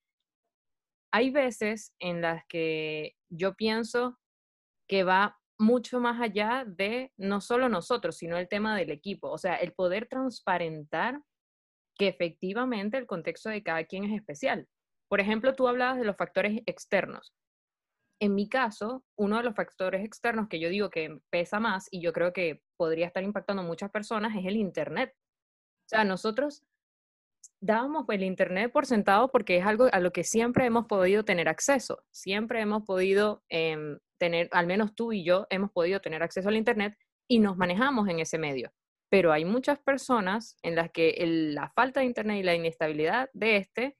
hay 1.12 1.30
veces 1.30 1.94
en 2.00 2.22
las 2.22 2.42
que 2.48 3.14
yo 3.28 3.54
pienso 3.54 4.18
que 4.88 5.04
va 5.04 5.38
mucho 5.58 6.00
más 6.00 6.20
allá 6.20 6.64
de 6.66 7.12
no 7.16 7.40
solo 7.40 7.68
nosotros, 7.68 8.16
sino 8.16 8.36
el 8.36 8.48
tema 8.48 8.76
del 8.76 8.90
equipo. 8.90 9.30
O 9.30 9.38
sea, 9.38 9.56
el 9.56 9.72
poder 9.72 10.06
transparentar 10.06 11.20
que 11.96 12.08
efectivamente 12.08 12.98
el 12.98 13.06
contexto 13.06 13.48
de 13.50 13.62
cada 13.62 13.84
quien 13.84 14.04
es 14.04 14.12
especial. 14.16 14.66
Por 15.08 15.20
ejemplo, 15.20 15.54
tú 15.54 15.68
hablabas 15.68 15.98
de 15.98 16.04
los 16.04 16.16
factores 16.16 16.60
externos. 16.66 17.34
En 18.20 18.34
mi 18.34 18.48
caso, 18.48 19.04
uno 19.16 19.36
de 19.36 19.44
los 19.44 19.54
factores 19.54 20.04
externos 20.04 20.48
que 20.48 20.60
yo 20.60 20.68
digo 20.68 20.90
que 20.90 21.18
pesa 21.30 21.60
más 21.60 21.88
y 21.90 22.00
yo 22.00 22.12
creo 22.12 22.32
que 22.32 22.62
podría 22.76 23.06
estar 23.06 23.22
impactando 23.22 23.62
a 23.62 23.66
muchas 23.66 23.90
personas 23.90 24.36
es 24.36 24.46
el 24.46 24.56
Internet. 24.56 25.12
O 25.14 25.88
sea, 25.88 26.04
nosotros 26.04 26.64
dábamos 27.60 28.06
el 28.08 28.22
Internet 28.22 28.72
por 28.72 28.86
sentado 28.86 29.30
porque 29.30 29.58
es 29.58 29.66
algo 29.66 29.88
a 29.92 30.00
lo 30.00 30.12
que 30.12 30.24
siempre 30.24 30.64
hemos 30.64 30.86
podido 30.86 31.24
tener 31.24 31.48
acceso. 31.48 32.04
Siempre 32.10 32.60
hemos 32.60 32.84
podido 32.84 33.42
em, 33.48 33.98
tener, 34.24 34.48
al 34.52 34.66
menos 34.66 34.94
tú 34.94 35.12
y 35.12 35.22
yo, 35.22 35.46
hemos 35.50 35.70
podido 35.70 36.00
tener 36.00 36.22
acceso 36.22 36.48
al 36.48 36.56
Internet 36.56 36.96
y 37.28 37.40
nos 37.40 37.56
manejamos 37.56 38.08
en 38.08 38.20
ese 38.20 38.38
medio. 38.38 38.72
Pero 39.10 39.32
hay 39.32 39.44
muchas 39.44 39.78
personas 39.78 40.56
en 40.62 40.74
las 40.74 40.90
que 40.90 41.14
la 41.54 41.70
falta 41.70 42.00
de 42.00 42.06
Internet 42.06 42.38
y 42.38 42.42
la 42.42 42.54
inestabilidad 42.54 43.28
de 43.34 43.56
este 43.58 43.96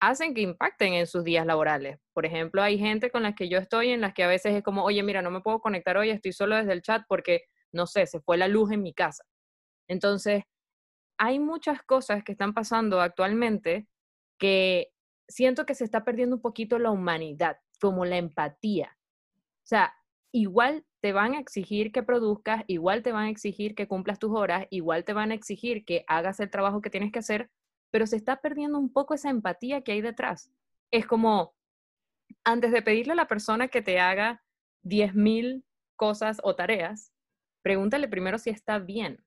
hacen 0.00 0.32
que 0.32 0.40
impacten 0.40 0.94
en 0.94 1.06
sus 1.06 1.22
días 1.22 1.44
laborales. 1.44 1.98
Por 2.14 2.24
ejemplo, 2.24 2.62
hay 2.62 2.78
gente 2.78 3.10
con 3.10 3.22
la 3.22 3.34
que 3.34 3.48
yo 3.48 3.58
estoy 3.58 3.90
en 3.90 4.00
las 4.00 4.14
que 4.14 4.24
a 4.24 4.28
veces 4.28 4.54
es 4.54 4.62
como, 4.62 4.84
oye, 4.84 5.02
mira, 5.02 5.20
no 5.22 5.30
me 5.30 5.40
puedo 5.40 5.60
conectar 5.60 5.96
hoy, 5.96 6.10
estoy 6.10 6.32
solo 6.32 6.56
desde 6.56 6.72
el 6.72 6.82
chat 6.82 7.02
porque, 7.08 7.42
no 7.72 7.86
sé, 7.86 8.06
se 8.06 8.20
fue 8.20 8.38
la 8.38 8.48
luz 8.48 8.72
en 8.72 8.82
mi 8.82 8.94
casa. 8.94 9.24
Entonces, 9.88 10.44
hay 11.18 11.40
muchas 11.40 11.82
cosas 11.82 12.24
que 12.24 12.32
están 12.32 12.54
pasando 12.54 13.00
actualmente 13.00 13.86
que 14.38 14.92
siento 15.28 15.66
que 15.66 15.74
se 15.74 15.84
está 15.84 16.04
perdiendo 16.04 16.36
un 16.36 16.42
poquito 16.42 16.78
la 16.78 16.90
humanidad, 16.90 17.58
como 17.80 18.04
la 18.04 18.16
empatía. 18.16 18.97
O 19.68 19.70
sea, 19.70 19.94
igual 20.32 20.86
te 21.02 21.12
van 21.12 21.34
a 21.34 21.40
exigir 21.40 21.92
que 21.92 22.02
produzcas, 22.02 22.64
igual 22.68 23.02
te 23.02 23.12
van 23.12 23.26
a 23.26 23.30
exigir 23.30 23.74
que 23.74 23.86
cumplas 23.86 24.18
tus 24.18 24.34
horas, 24.34 24.66
igual 24.70 25.04
te 25.04 25.12
van 25.12 25.30
a 25.30 25.34
exigir 25.34 25.84
que 25.84 26.06
hagas 26.06 26.40
el 26.40 26.48
trabajo 26.48 26.80
que 26.80 26.88
tienes 26.88 27.12
que 27.12 27.18
hacer, 27.18 27.50
pero 27.90 28.06
se 28.06 28.16
está 28.16 28.40
perdiendo 28.40 28.78
un 28.78 28.90
poco 28.90 29.12
esa 29.12 29.28
empatía 29.28 29.82
que 29.82 29.92
hay 29.92 30.00
detrás. 30.00 30.50
Es 30.90 31.06
como, 31.06 31.54
antes 32.44 32.72
de 32.72 32.80
pedirle 32.80 33.12
a 33.12 33.16
la 33.16 33.28
persona 33.28 33.68
que 33.68 33.82
te 33.82 34.00
haga 34.00 34.42
10.000 34.84 35.64
cosas 35.96 36.38
o 36.42 36.56
tareas, 36.56 37.12
pregúntale 37.60 38.08
primero 38.08 38.38
si 38.38 38.48
está 38.48 38.78
bien. 38.78 39.22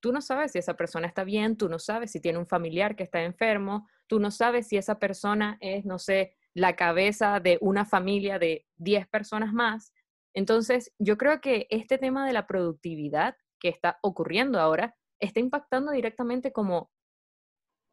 Tú 0.00 0.10
no 0.10 0.20
sabes 0.20 0.50
si 0.50 0.58
esa 0.58 0.74
persona 0.74 1.06
está 1.06 1.22
bien, 1.22 1.56
tú 1.56 1.68
no 1.68 1.78
sabes 1.78 2.10
si 2.10 2.20
tiene 2.20 2.40
un 2.40 2.48
familiar 2.48 2.96
que 2.96 3.04
está 3.04 3.22
enfermo, 3.22 3.86
tú 4.08 4.18
no 4.18 4.32
sabes 4.32 4.66
si 4.66 4.78
esa 4.78 4.98
persona 4.98 5.58
es, 5.60 5.84
no 5.84 6.00
sé, 6.00 6.34
la 6.56 6.74
cabeza 6.74 7.38
de 7.38 7.58
una 7.60 7.84
familia 7.84 8.38
de 8.38 8.64
10 8.78 9.06
personas 9.08 9.52
más. 9.52 9.92
Entonces, 10.32 10.90
yo 10.98 11.18
creo 11.18 11.42
que 11.42 11.66
este 11.68 11.98
tema 11.98 12.26
de 12.26 12.32
la 12.32 12.46
productividad 12.46 13.36
que 13.60 13.68
está 13.68 13.98
ocurriendo 14.02 14.58
ahora 14.58 14.96
está 15.20 15.38
impactando 15.38 15.92
directamente 15.92 16.52
como 16.52 16.90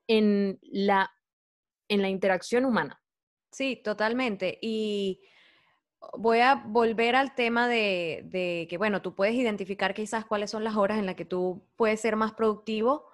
en 0.07 0.59
la, 0.61 1.11
en 1.89 2.01
la 2.01 2.07
interacción 2.07 2.63
humana. 2.63 3.01
Sí, 3.51 3.81
totalmente. 3.83 4.59
Y 4.61 5.19
voy 6.17 6.39
a 6.39 6.55
volver 6.55 7.17
al 7.17 7.35
tema 7.35 7.67
de, 7.67 8.65
que, 8.69 8.77
bueno, 8.77 9.01
tú 9.01 9.13
puedes 9.13 9.35
identificar 9.35 9.93
quizás 9.93 10.23
cuáles 10.23 10.51
son 10.51 10.63
las 10.63 10.77
horas 10.77 10.99
en 10.99 11.05
las 11.05 11.15
que 11.15 11.25
tú 11.25 11.67
puedes 11.75 11.99
ser 11.99 12.15
más 12.15 12.31
productivo, 12.31 13.09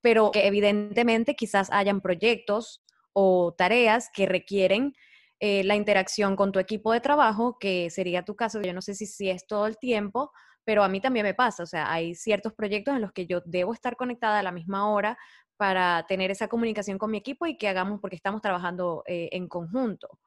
pero 0.00 0.32
que 0.32 0.48
evidentemente 0.48 1.36
quizás 1.36 1.70
hayan 1.70 2.00
proyectos 2.00 2.82
o 3.20 3.52
tareas 3.52 4.10
que 4.14 4.26
requieren 4.26 4.94
eh, 5.40 5.64
la 5.64 5.74
interacción 5.74 6.36
con 6.36 6.52
tu 6.52 6.60
equipo 6.60 6.92
de 6.92 7.00
trabajo, 7.00 7.58
que 7.58 7.90
sería 7.90 8.24
tu 8.24 8.36
caso. 8.36 8.62
Yo 8.62 8.72
no 8.72 8.80
sé 8.80 8.94
si, 8.94 9.06
si 9.06 9.28
es 9.28 9.44
todo 9.48 9.66
el 9.66 9.76
tiempo, 9.76 10.30
pero 10.64 10.84
a 10.84 10.88
mí 10.88 11.00
también 11.00 11.24
me 11.24 11.34
pasa. 11.34 11.64
O 11.64 11.66
sea, 11.66 11.90
hay 11.90 12.14
ciertos 12.14 12.52
proyectos 12.54 12.94
en 12.94 13.00
los 13.00 13.10
que 13.10 13.26
yo 13.26 13.40
debo 13.44 13.72
estar 13.74 13.96
conectada 13.96 14.38
a 14.38 14.44
la 14.44 14.52
misma 14.52 14.88
hora 14.88 15.18
para 15.56 16.06
tener 16.06 16.30
esa 16.30 16.46
comunicación 16.46 16.96
con 16.96 17.10
mi 17.10 17.18
equipo 17.18 17.44
y 17.46 17.58
que 17.58 17.66
hagamos 17.66 17.98
porque 18.00 18.14
estamos 18.14 18.40
trabajando 18.40 19.02
eh, 19.08 19.30
en 19.32 19.48
conjunto. 19.48 20.20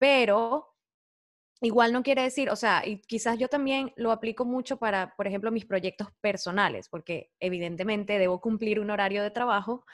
Pero 0.00 0.74
igual 1.60 1.92
no 1.92 2.02
quiere 2.02 2.22
decir, 2.22 2.50
o 2.50 2.56
sea, 2.56 2.84
y 2.84 3.00
quizás 3.02 3.38
yo 3.38 3.46
también 3.46 3.92
lo 3.94 4.10
aplico 4.10 4.44
mucho 4.44 4.76
para, 4.76 5.14
por 5.16 5.28
ejemplo, 5.28 5.52
mis 5.52 5.66
proyectos 5.66 6.08
personales, 6.20 6.88
porque 6.88 7.30
evidentemente 7.38 8.18
debo 8.18 8.40
cumplir 8.40 8.80
un 8.80 8.90
horario 8.90 9.22
de 9.22 9.30
trabajo 9.30 9.84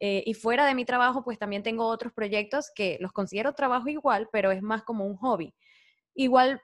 eh, 0.00 0.22
y 0.26 0.34
fuera 0.34 0.66
de 0.66 0.74
mi 0.74 0.84
trabajo, 0.84 1.22
pues 1.22 1.38
también 1.38 1.62
tengo 1.62 1.86
otros 1.86 2.12
proyectos 2.12 2.70
que 2.74 2.96
los 3.00 3.12
considero 3.12 3.52
trabajo 3.52 3.88
igual, 3.88 4.28
pero 4.32 4.50
es 4.50 4.62
más 4.62 4.82
como 4.82 5.06
un 5.06 5.16
hobby. 5.16 5.54
Igual 6.14 6.62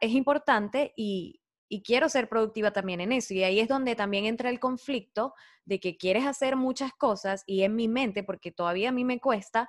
es 0.00 0.12
importante 0.12 0.92
y, 0.96 1.40
y 1.68 1.82
quiero 1.82 2.08
ser 2.08 2.28
productiva 2.28 2.72
también 2.72 3.00
en 3.00 3.12
eso. 3.12 3.34
Y 3.34 3.42
ahí 3.42 3.60
es 3.60 3.68
donde 3.68 3.96
también 3.96 4.24
entra 4.24 4.50
el 4.50 4.60
conflicto 4.60 5.34
de 5.64 5.80
que 5.80 5.96
quieres 5.96 6.24
hacer 6.24 6.56
muchas 6.56 6.92
cosas 6.92 7.42
y 7.46 7.62
en 7.62 7.74
mi 7.74 7.88
mente, 7.88 8.22
porque 8.22 8.52
todavía 8.52 8.90
a 8.90 8.92
mí 8.92 9.04
me 9.04 9.20
cuesta 9.20 9.68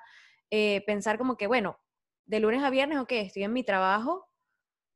eh, 0.51 0.83
pensar 0.85 1.17
como 1.17 1.37
que, 1.37 1.47
bueno, 1.47 1.79
de 2.25 2.39
lunes 2.39 2.63
a 2.63 2.69
viernes, 2.69 2.99
ok, 2.99 3.11
estoy 3.13 3.43
en 3.43 3.53
mi 3.53 3.63
trabajo, 3.63 4.27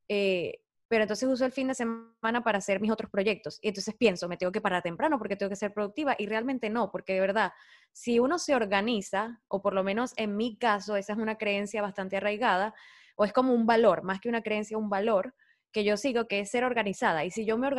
eh, 0.08 0.61
pero 0.92 1.04
entonces 1.04 1.26
uso 1.26 1.46
el 1.46 1.52
fin 1.52 1.68
de 1.68 1.74
semana 1.74 2.44
para 2.44 2.58
hacer 2.58 2.78
mis 2.78 2.90
otros 2.90 3.10
proyectos. 3.10 3.58
Y 3.62 3.68
entonces 3.68 3.94
pienso, 3.94 4.28
me 4.28 4.36
tengo 4.36 4.52
que 4.52 4.60
parar 4.60 4.82
temprano 4.82 5.16
porque 5.16 5.36
tengo 5.36 5.48
que 5.48 5.56
ser 5.56 5.72
productiva 5.72 6.14
y 6.18 6.26
realmente 6.26 6.68
no, 6.68 6.90
porque 6.90 7.14
de 7.14 7.20
verdad, 7.20 7.52
si 7.92 8.18
uno 8.18 8.38
se 8.38 8.54
organiza, 8.54 9.40
o 9.48 9.62
por 9.62 9.72
lo 9.72 9.82
menos 9.84 10.12
en 10.18 10.36
mi 10.36 10.58
caso, 10.58 10.96
esa 10.96 11.14
es 11.14 11.18
una 11.18 11.38
creencia 11.38 11.80
bastante 11.80 12.18
arraigada, 12.18 12.74
o 13.16 13.24
es 13.24 13.32
como 13.32 13.54
un 13.54 13.64
valor, 13.64 14.02
más 14.02 14.20
que 14.20 14.28
una 14.28 14.42
creencia, 14.42 14.76
un 14.76 14.90
valor, 14.90 15.34
que 15.72 15.82
yo 15.82 15.96
sigo, 15.96 16.28
que 16.28 16.40
es 16.40 16.50
ser 16.50 16.62
organizada. 16.62 17.24
Y 17.24 17.30
si 17.30 17.46
yo 17.46 17.56
me 17.56 17.70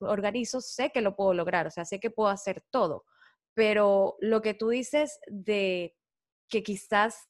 organizo, 0.00 0.62
sé 0.62 0.88
que 0.94 1.02
lo 1.02 1.14
puedo 1.14 1.34
lograr, 1.34 1.66
o 1.66 1.70
sea, 1.70 1.84
sé 1.84 2.00
que 2.00 2.08
puedo 2.08 2.30
hacer 2.30 2.64
todo. 2.70 3.04
Pero 3.52 4.16
lo 4.20 4.40
que 4.40 4.54
tú 4.54 4.70
dices 4.70 5.20
de 5.26 5.94
que 6.48 6.62
quizás 6.62 7.28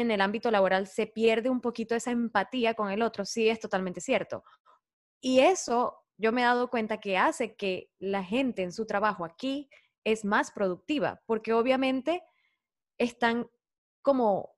en 0.00 0.10
el 0.10 0.20
ámbito 0.20 0.50
laboral 0.50 0.86
se 0.86 1.06
pierde 1.06 1.50
un 1.50 1.60
poquito 1.60 1.94
esa 1.94 2.10
empatía 2.10 2.74
con 2.74 2.90
el 2.90 3.02
otro, 3.02 3.24
sí 3.24 3.48
es 3.48 3.60
totalmente 3.60 4.00
cierto. 4.00 4.44
Y 5.20 5.40
eso 5.40 6.04
yo 6.18 6.32
me 6.32 6.42
he 6.42 6.44
dado 6.44 6.70
cuenta 6.70 6.98
que 6.98 7.18
hace 7.18 7.56
que 7.56 7.90
la 7.98 8.22
gente 8.22 8.62
en 8.62 8.72
su 8.72 8.86
trabajo 8.86 9.24
aquí 9.24 9.68
es 10.04 10.24
más 10.24 10.50
productiva, 10.50 11.22
porque 11.26 11.52
obviamente 11.52 12.22
están 12.98 13.48
como 14.02 14.54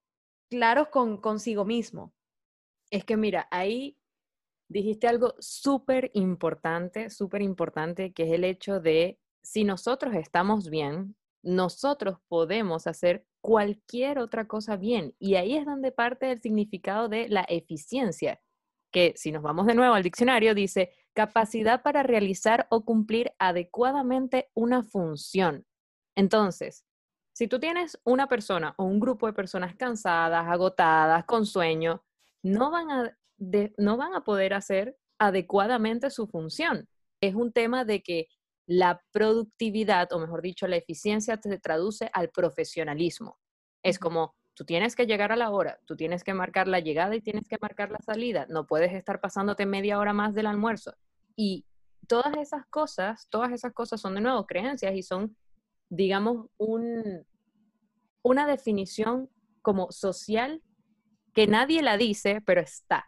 claros 0.50 0.88
con 0.88 1.18
consigo 1.20 1.64
mismo. 1.64 2.14
Es 2.90 3.04
que 3.04 3.16
mira, 3.16 3.48
ahí 3.50 3.98
dijiste 4.68 5.08
algo 5.08 5.34
súper 5.38 6.10
importante, 6.14 7.10
súper 7.10 7.42
importante, 7.42 8.12
que 8.12 8.24
es 8.24 8.32
el 8.32 8.44
hecho 8.44 8.80
de 8.80 9.18
si 9.42 9.64
nosotros 9.64 10.14
estamos 10.14 10.68
bien, 10.68 11.16
nosotros 11.42 12.18
podemos 12.28 12.86
hacer 12.86 13.26
cualquier 13.40 14.18
otra 14.18 14.46
cosa 14.46 14.76
bien. 14.76 15.14
Y 15.18 15.36
ahí 15.36 15.56
es 15.56 15.64
donde 15.64 15.92
parte 15.92 16.30
el 16.30 16.40
significado 16.40 17.08
de 17.08 17.28
la 17.28 17.44
eficiencia, 17.48 18.40
que 18.90 19.12
si 19.16 19.32
nos 19.32 19.42
vamos 19.42 19.66
de 19.66 19.74
nuevo 19.74 19.94
al 19.94 20.02
diccionario, 20.02 20.54
dice 20.54 20.92
capacidad 21.14 21.82
para 21.82 22.02
realizar 22.02 22.66
o 22.70 22.84
cumplir 22.84 23.32
adecuadamente 23.38 24.50
una 24.54 24.82
función. 24.82 25.66
Entonces, 26.16 26.84
si 27.32 27.48
tú 27.48 27.60
tienes 27.60 28.00
una 28.04 28.26
persona 28.26 28.74
o 28.78 28.84
un 28.84 29.00
grupo 29.00 29.26
de 29.26 29.32
personas 29.32 29.76
cansadas, 29.76 30.46
agotadas, 30.48 31.24
con 31.24 31.46
sueño, 31.46 32.04
no 32.42 32.70
van 32.70 32.90
a 32.90 33.18
no 33.76 33.96
van 33.96 34.14
a 34.14 34.24
poder 34.24 34.54
hacer 34.54 34.96
adecuadamente 35.18 36.10
su 36.10 36.26
función. 36.26 36.88
Es 37.20 37.34
un 37.34 37.52
tema 37.52 37.84
de 37.84 38.02
que 38.02 38.26
la 38.68 39.02
productividad, 39.10 40.12
o 40.12 40.18
mejor 40.18 40.42
dicho, 40.42 40.68
la 40.68 40.76
eficiencia 40.76 41.40
se 41.42 41.58
traduce 41.58 42.10
al 42.12 42.30
profesionalismo. 42.30 43.38
Es 43.82 43.98
como, 43.98 44.36
tú 44.54 44.64
tienes 44.64 44.94
que 44.94 45.06
llegar 45.06 45.32
a 45.32 45.36
la 45.36 45.50
hora, 45.50 45.80
tú 45.86 45.96
tienes 45.96 46.22
que 46.22 46.34
marcar 46.34 46.68
la 46.68 46.80
llegada 46.80 47.16
y 47.16 47.20
tienes 47.20 47.48
que 47.48 47.56
marcar 47.60 47.90
la 47.90 47.98
salida, 47.98 48.46
no 48.48 48.66
puedes 48.66 48.92
estar 48.92 49.20
pasándote 49.20 49.66
media 49.66 49.98
hora 49.98 50.12
más 50.12 50.34
del 50.34 50.46
almuerzo. 50.46 50.92
Y 51.34 51.64
todas 52.06 52.36
esas 52.36 52.66
cosas, 52.66 53.26
todas 53.30 53.52
esas 53.52 53.72
cosas 53.72 54.00
son 54.00 54.14
de 54.14 54.20
nuevo 54.20 54.46
creencias 54.46 54.94
y 54.94 55.02
son, 55.02 55.36
digamos, 55.88 56.46
un, 56.58 57.26
una 58.22 58.46
definición 58.46 59.30
como 59.62 59.90
social 59.90 60.62
que 61.32 61.46
nadie 61.46 61.82
la 61.82 61.96
dice, 61.96 62.42
pero 62.44 62.60
está 62.60 63.06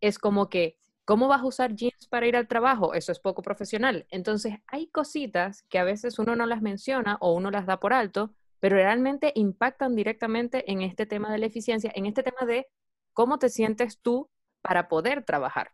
es 0.00 0.18
como 0.18 0.48
que, 0.48 0.76
¿cómo 1.08 1.26
vas 1.26 1.40
a 1.40 1.46
usar 1.46 1.74
jeans 1.74 2.06
para 2.06 2.26
ir 2.26 2.36
al 2.36 2.48
trabajo? 2.48 2.92
Eso 2.92 3.12
es 3.12 3.18
poco 3.18 3.40
profesional. 3.40 4.06
Entonces, 4.10 4.56
hay 4.66 4.88
cositas 4.88 5.62
que 5.70 5.78
a 5.78 5.84
veces 5.84 6.18
uno 6.18 6.36
no 6.36 6.44
las 6.44 6.60
menciona 6.60 7.16
o 7.22 7.32
uno 7.32 7.50
las 7.50 7.64
da 7.64 7.80
por 7.80 7.94
alto, 7.94 8.34
pero 8.60 8.76
realmente 8.76 9.32
impactan 9.34 9.94
directamente 9.94 10.70
en 10.70 10.82
este 10.82 11.06
tema 11.06 11.32
de 11.32 11.38
la 11.38 11.46
eficiencia, 11.46 11.90
en 11.94 12.04
este 12.04 12.22
tema 12.22 12.46
de 12.46 12.66
cómo 13.14 13.38
te 13.38 13.48
sientes 13.48 13.98
tú 14.02 14.28
para 14.60 14.88
poder 14.88 15.24
trabajar. 15.24 15.72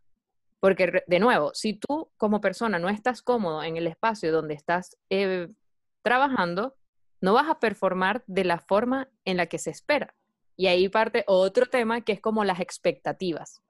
Porque, 0.60 1.02
de 1.04 1.18
nuevo, 1.18 1.50
si 1.52 1.74
tú 1.74 2.12
como 2.16 2.40
persona 2.40 2.78
no 2.78 2.88
estás 2.88 3.20
cómodo 3.20 3.64
en 3.64 3.76
el 3.76 3.88
espacio 3.88 4.30
donde 4.30 4.54
estás 4.54 4.96
eh, 5.10 5.48
trabajando, 6.02 6.76
no 7.20 7.34
vas 7.34 7.48
a 7.48 7.58
performar 7.58 8.22
de 8.28 8.44
la 8.44 8.60
forma 8.60 9.08
en 9.24 9.38
la 9.38 9.46
que 9.46 9.58
se 9.58 9.70
espera. 9.70 10.14
Y 10.54 10.68
ahí 10.68 10.88
parte 10.88 11.24
otro 11.26 11.66
tema 11.66 12.02
que 12.02 12.12
es 12.12 12.20
como 12.20 12.44
las 12.44 12.60
expectativas. 12.60 13.63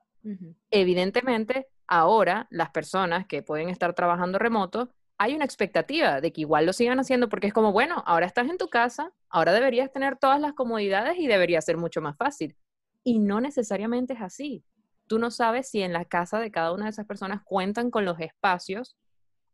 Evidentemente, 0.70 1.68
ahora 1.86 2.46
las 2.50 2.70
personas 2.70 3.26
que 3.26 3.42
pueden 3.42 3.68
estar 3.68 3.94
trabajando 3.94 4.38
remoto, 4.38 4.90
hay 5.18 5.34
una 5.34 5.44
expectativa 5.44 6.20
de 6.20 6.32
que 6.32 6.40
igual 6.40 6.66
lo 6.66 6.72
sigan 6.72 6.98
haciendo 6.98 7.28
porque 7.28 7.46
es 7.46 7.52
como, 7.52 7.72
bueno, 7.72 8.02
ahora 8.06 8.26
estás 8.26 8.48
en 8.48 8.58
tu 8.58 8.68
casa, 8.68 9.12
ahora 9.28 9.52
deberías 9.52 9.92
tener 9.92 10.16
todas 10.16 10.40
las 10.40 10.54
comodidades 10.54 11.18
y 11.18 11.26
debería 11.26 11.60
ser 11.60 11.76
mucho 11.76 12.00
más 12.00 12.16
fácil. 12.16 12.56
Y 13.04 13.18
no 13.18 13.40
necesariamente 13.40 14.14
es 14.14 14.22
así. 14.22 14.64
Tú 15.06 15.18
no 15.18 15.30
sabes 15.30 15.68
si 15.68 15.82
en 15.82 15.92
la 15.92 16.06
casa 16.06 16.40
de 16.40 16.50
cada 16.50 16.72
una 16.72 16.84
de 16.84 16.90
esas 16.90 17.06
personas 17.06 17.42
cuentan 17.44 17.90
con 17.90 18.04
los 18.04 18.18
espacios 18.18 18.96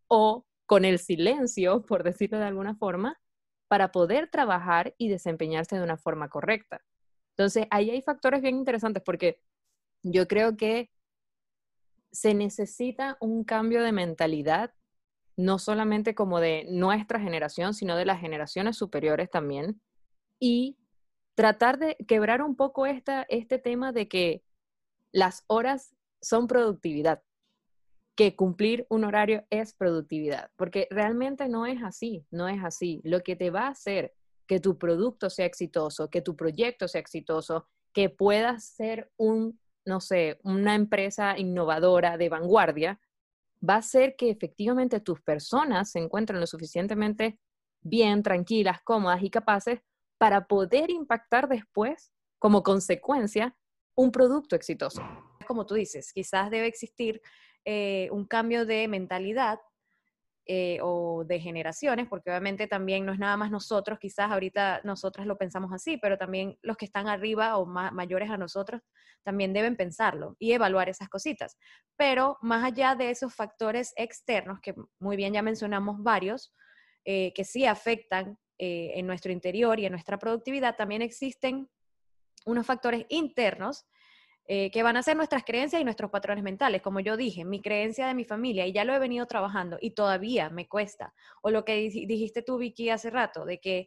o 0.07 0.47
con 0.67 0.85
el 0.85 0.99
silencio, 1.01 1.85
por 1.85 2.05
decirlo 2.05 2.39
de 2.39 2.45
alguna 2.45 2.77
forma, 2.77 3.21
para 3.69 3.91
poder 3.91 4.29
trabajar 4.31 4.95
y 4.99 5.09
desempeñarse 5.09 5.77
de 5.77 5.83
una 5.83 5.97
forma 5.97 6.29
correcta. 6.29 6.81
Entonces, 7.37 7.67
ahí 7.71 7.91
hay 7.91 8.03
factores 8.03 8.41
bien 8.41 8.57
interesantes 8.57 9.03
porque 9.05 9.41
yo 10.03 10.29
creo 10.29 10.57
que 10.57 10.91
se 12.13 12.35
necesita 12.35 13.17
un 13.21 13.45
cambio 13.45 13.83
de 13.83 13.93
mentalidad, 13.93 14.73
no 15.37 15.59
solamente 15.59 16.15
como 16.15 16.41
de 16.41 16.67
nuestra 16.69 17.21
generación, 17.21 17.75
sino 17.75 17.97
de 17.97 18.05
las 18.05 18.21
generaciones 18.21 18.77
superiores 18.77 19.31
también, 19.31 19.81
y 20.39 20.77
tratar 21.35 21.79
de 21.79 21.97
quebrar 22.09 22.43
un 22.43 22.57
poco 22.57 22.87
esta, 22.87 23.25
este 23.29 23.59
tema 23.59 23.93
de 23.93 24.09
que 24.09 24.43
las 25.13 25.45
horas 25.47 25.95
son 26.21 26.47
productividad, 26.47 27.23
que 28.15 28.37
cumplir 28.37 28.87
un 28.91 29.05
horario 29.05 29.47
es 29.51 29.73
productividad, 29.73 30.51
porque 30.57 30.87
realmente 30.91 31.49
no 31.49 31.65
es 31.65 31.83
así, 31.83 32.27
no 32.31 32.49
es 32.49 32.63
así. 32.63 33.01
Lo 33.05 33.21
que 33.23 33.37
te 33.37 33.51
va 33.51 33.63
a 33.63 33.71
hacer 33.71 34.15
que 34.47 34.61
tu 34.61 34.77
producto 34.77 35.31
sea 35.31 35.47
exitoso, 35.47 36.11
que 36.11 36.21
tu 36.21 36.37
proyecto 36.37 36.89
sea 36.89 37.01
exitoso, 37.01 37.69
que 37.93 38.11
puedas 38.11 38.65
ser 38.65 39.11
un 39.17 39.59
no 39.85 40.01
sé, 40.01 40.39
una 40.43 40.75
empresa 40.75 41.39
innovadora 41.39 42.17
de 42.17 42.29
vanguardia, 42.29 43.01
va 43.67 43.75
a 43.75 43.79
hacer 43.79 44.17
que 44.17 44.31
efectivamente 44.31 45.01
tus 45.01 45.21
personas 45.21 45.91
se 45.91 45.99
encuentren 45.99 46.41
lo 46.41 46.47
suficientemente 46.47 47.39
bien, 47.83 48.23
tranquilas, 48.23 48.81
cómodas 48.83 49.23
y 49.23 49.31
capaces 49.31 49.81
para 50.19 50.47
poder 50.47 50.91
impactar 50.91 51.49
después, 51.49 52.13
como 52.39 52.63
consecuencia, 52.63 53.57
un 53.95 54.13
producto 54.13 54.57
exitoso. 54.57 55.03
Como 55.47 55.67
tú 55.67 55.75
dices, 55.75 56.13
quizás 56.13 56.51
debe 56.51 56.67
existir 56.67 57.23
eh, 57.65 58.09
un 58.13 58.27
cambio 58.27 58.67
de 58.67 58.87
mentalidad 58.89 59.61
eh, 60.47 60.79
o 60.83 61.25
de 61.25 61.39
generaciones, 61.39 62.09
porque 62.09 62.31
obviamente 62.31 62.67
también 62.67 63.07
no 63.07 63.13
es 63.13 63.19
nada 63.19 63.37
más 63.37 63.51
nosotros, 63.51 63.99
quizás 63.99 64.31
ahorita 64.31 64.81
nosotras 64.85 65.27
lo 65.27 65.37
pensamos 65.37 65.73
así, 65.73 65.97
pero 65.99 66.19
también 66.19 66.59
los 66.63 66.77
que 66.77 66.87
están 66.87 67.09
arriba 67.09 67.57
o 67.59 67.67
mayores 67.67 68.31
a 68.31 68.37
nosotros 68.37 68.81
también 69.23 69.53
deben 69.53 69.77
pensarlo 69.77 70.37
y 70.39 70.53
evaluar 70.53 70.89
esas 70.89 71.09
cositas. 71.09 71.57
Pero 71.97 72.39
más 72.41 72.65
allá 72.65 72.95
de 72.95 73.11
esos 73.11 73.35
factores 73.35 73.93
externos, 73.97 74.59
que 74.61 74.75
muy 74.99 75.17
bien 75.17 75.35
ya 75.35 75.43
mencionamos 75.43 76.03
varios, 76.03 76.55
eh, 77.05 77.33
que 77.35 77.45
sí 77.45 77.67
afectan 77.67 78.39
eh, 78.59 78.93
en 78.95 79.07
nuestro 79.07 79.33
interior 79.33 79.79
y 79.79 79.87
en 79.87 79.93
nuestra 79.93 80.19
productividad, 80.19 80.77
también 80.77 81.03
existen 81.03 81.69
unos 82.47 82.67
factores 82.67 83.07
internos 83.09 83.87
eh, 84.53 84.73
que 84.73 84.83
van 84.83 84.97
a 84.97 85.03
ser 85.05 85.17
nuestras 85.17 85.45
creencias 85.45 85.81
y 85.81 85.85
nuestros 85.85 86.11
patrones 86.11 86.43
mentales. 86.43 86.83
Como 86.83 86.99
yo 86.99 87.17
dije, 87.17 87.45
mi 87.45 87.63
creencia 87.63 88.09
de 88.09 88.15
mi 88.15 88.25
familia, 88.25 88.67
y 88.67 88.73
ya 88.73 88.85
lo 88.85 88.93
he 88.93 88.99
venido 88.99 89.25
trabajando 89.27 89.79
y 89.81 89.93
todavía 89.93 90.51
me 90.51 90.67
cuesta. 90.67 91.15
O 91.41 91.53
lo 91.53 91.65
que 91.65 91.77
dijiste 91.77 92.43
tú, 92.43 92.59
Vicky, 92.59 92.91
hace 92.91 93.11
rato, 93.11 93.45
de 93.45 93.61
que 93.61 93.87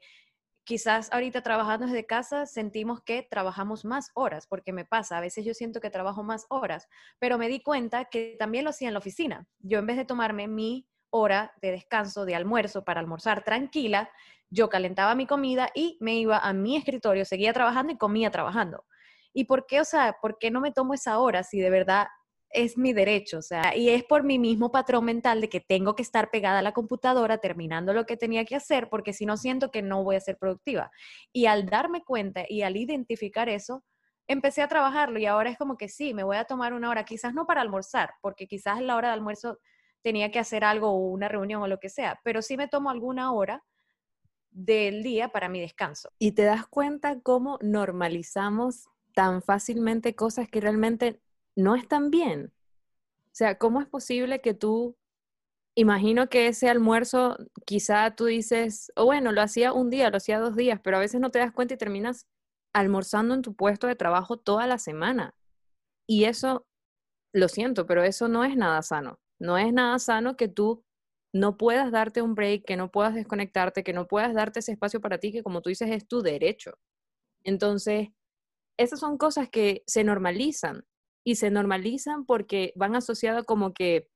quizás 0.63 1.11
ahorita 1.11 1.41
trabajando 1.41 1.87
desde 1.87 2.05
casa 2.05 2.45
sentimos 2.45 3.01
que 3.01 3.27
trabajamos 3.29 3.83
más 3.83 4.11
horas, 4.13 4.47
porque 4.47 4.71
me 4.71 4.85
pasa, 4.85 5.17
a 5.17 5.19
veces 5.19 5.43
yo 5.43 5.53
siento 5.53 5.81
que 5.81 5.89
trabajo 5.89 6.23
más 6.23 6.45
horas, 6.47 6.87
pero 7.19 7.37
me 7.37 7.49
di 7.49 7.59
cuenta 7.59 8.05
que 8.05 8.37
también 8.39 8.63
lo 8.63 8.69
hacía 8.69 8.87
en 8.87 8.93
la 8.93 8.99
oficina. 8.99 9.45
Yo 9.59 9.79
en 9.79 9.85
vez 9.85 9.97
de 9.97 10.05
tomarme 10.05 10.47
mi 10.47 10.87
hora 11.09 11.51
de 11.61 11.71
descanso, 11.71 12.23
de 12.23 12.35
almuerzo, 12.35 12.85
para 12.85 13.01
almorzar 13.01 13.43
tranquila, 13.43 14.09
yo 14.49 14.69
calentaba 14.69 15.13
mi 15.13 15.27
comida 15.27 15.71
y 15.75 15.97
me 15.99 16.15
iba 16.15 16.37
a 16.37 16.53
mi 16.53 16.77
escritorio, 16.77 17.25
seguía 17.25 17.51
trabajando 17.51 17.91
y 17.91 17.97
comía 17.97 18.31
trabajando. 18.31 18.85
¿Y 19.33 19.45
por 19.45 19.65
qué, 19.65 19.81
o 19.81 19.85
sea, 19.85 20.17
por 20.21 20.37
qué 20.37 20.51
no 20.51 20.61
me 20.61 20.71
tomo 20.71 20.93
esa 20.93 21.19
hora 21.19 21.43
si 21.43 21.59
de 21.59 21.69
verdad 21.69 22.07
es 22.49 22.77
mi 22.77 22.93
derecho? 22.93 23.39
O 23.39 23.41
sea, 23.41 23.75
y 23.75 23.89
es 23.89 24.03
por 24.03 24.23
mi 24.23 24.39
mismo 24.39 24.71
patrón 24.71 25.05
mental 25.05 25.41
de 25.41 25.49
que 25.49 25.59
tengo 25.59 25.95
que 25.95 26.03
estar 26.03 26.29
pegada 26.29 26.59
a 26.59 26.61
la 26.61 26.73
computadora 26.73 27.39
terminando 27.39 27.93
lo 27.93 28.05
que 28.05 28.17
tenía 28.17 28.45
que 28.45 28.55
hacer, 28.55 28.89
porque 28.89 29.13
si 29.13 29.25
no 29.25 29.37
siento 29.37 29.71
que 29.71 29.81
no 29.81 30.03
voy 30.03 30.15
a 30.15 30.21
ser 30.21 30.37
productiva. 30.37 30.91
Y 31.31 31.47
al 31.47 31.65
darme 31.65 32.03
cuenta 32.03 32.45
y 32.47 32.61
al 32.61 32.77
identificar 32.77 33.49
eso, 33.49 33.83
empecé 34.27 34.61
a 34.61 34.67
trabajarlo 34.67 35.19
y 35.19 35.25
ahora 35.25 35.49
es 35.49 35.57
como 35.57 35.77
que 35.77 35.89
sí, 35.89 36.13
me 36.13 36.23
voy 36.23 36.37
a 36.37 36.45
tomar 36.45 36.73
una 36.73 36.89
hora, 36.89 37.03
quizás 37.05 37.33
no 37.33 37.45
para 37.45 37.61
almorzar, 37.61 38.11
porque 38.21 38.47
quizás 38.47 38.81
la 38.81 38.95
hora 38.95 39.09
de 39.09 39.15
almuerzo 39.15 39.59
tenía 40.01 40.31
que 40.31 40.39
hacer 40.39 40.63
algo 40.63 40.89
o 40.89 41.09
una 41.09 41.27
reunión 41.27 41.61
o 41.61 41.67
lo 41.67 41.79
que 41.79 41.89
sea, 41.89 42.19
pero 42.23 42.41
sí 42.41 42.57
me 42.57 42.67
tomo 42.67 42.89
alguna 42.89 43.31
hora 43.33 43.63
del 44.51 45.01
día 45.01 45.29
para 45.29 45.49
mi 45.49 45.59
descanso. 45.59 46.09
Y 46.19 46.33
te 46.33 46.43
das 46.43 46.67
cuenta 46.67 47.19
cómo 47.21 47.57
normalizamos 47.61 48.87
tan 49.13 49.41
fácilmente 49.41 50.15
cosas 50.15 50.49
que 50.49 50.61
realmente 50.61 51.21
no 51.55 51.75
están 51.75 52.09
bien. 52.11 52.53
O 53.27 53.29
sea, 53.35 53.57
¿cómo 53.57 53.81
es 53.81 53.87
posible 53.87 54.41
que 54.41 54.53
tú, 54.53 54.97
imagino 55.75 56.29
que 56.29 56.47
ese 56.47 56.69
almuerzo, 56.69 57.37
quizá 57.65 58.15
tú 58.15 58.25
dices, 58.25 58.91
o 58.95 59.05
bueno, 59.05 59.31
lo 59.31 59.41
hacía 59.41 59.73
un 59.73 59.89
día, 59.89 60.09
lo 60.09 60.17
hacía 60.17 60.39
dos 60.39 60.55
días, 60.55 60.79
pero 60.83 60.97
a 60.97 60.99
veces 61.01 61.21
no 61.21 61.31
te 61.31 61.39
das 61.39 61.51
cuenta 61.51 61.75
y 61.75 61.77
terminas 61.77 62.27
almorzando 62.73 63.33
en 63.33 63.41
tu 63.41 63.55
puesto 63.55 63.87
de 63.87 63.95
trabajo 63.95 64.37
toda 64.37 64.67
la 64.67 64.77
semana. 64.79 65.35
Y 66.07 66.25
eso, 66.25 66.65
lo 67.33 67.47
siento, 67.49 67.85
pero 67.85 68.03
eso 68.03 68.27
no 68.27 68.43
es 68.45 68.55
nada 68.55 68.81
sano. 68.81 69.19
No 69.39 69.57
es 69.57 69.73
nada 69.73 69.99
sano 69.99 70.37
que 70.37 70.47
tú 70.47 70.83
no 71.33 71.57
puedas 71.57 71.91
darte 71.91 72.21
un 72.21 72.35
break, 72.35 72.65
que 72.65 72.77
no 72.77 72.91
puedas 72.91 73.15
desconectarte, 73.15 73.83
que 73.83 73.93
no 73.93 74.07
puedas 74.07 74.33
darte 74.33 74.59
ese 74.59 74.73
espacio 74.73 75.01
para 75.01 75.17
ti, 75.19 75.31
que 75.31 75.43
como 75.43 75.61
tú 75.61 75.69
dices 75.69 75.89
es 75.91 76.07
tu 76.07 76.21
derecho. 76.21 76.73
Entonces, 77.43 78.09
esas 78.77 78.99
son 78.99 79.17
cosas 79.17 79.49
que 79.49 79.83
se 79.87 80.03
normalizan 80.03 80.85
y 81.23 81.35
se 81.35 81.51
normalizan 81.51 82.25
porque 82.25 82.73
van 82.75 82.95
asociadas 82.95 83.45
como 83.45 83.73
que 83.73 84.09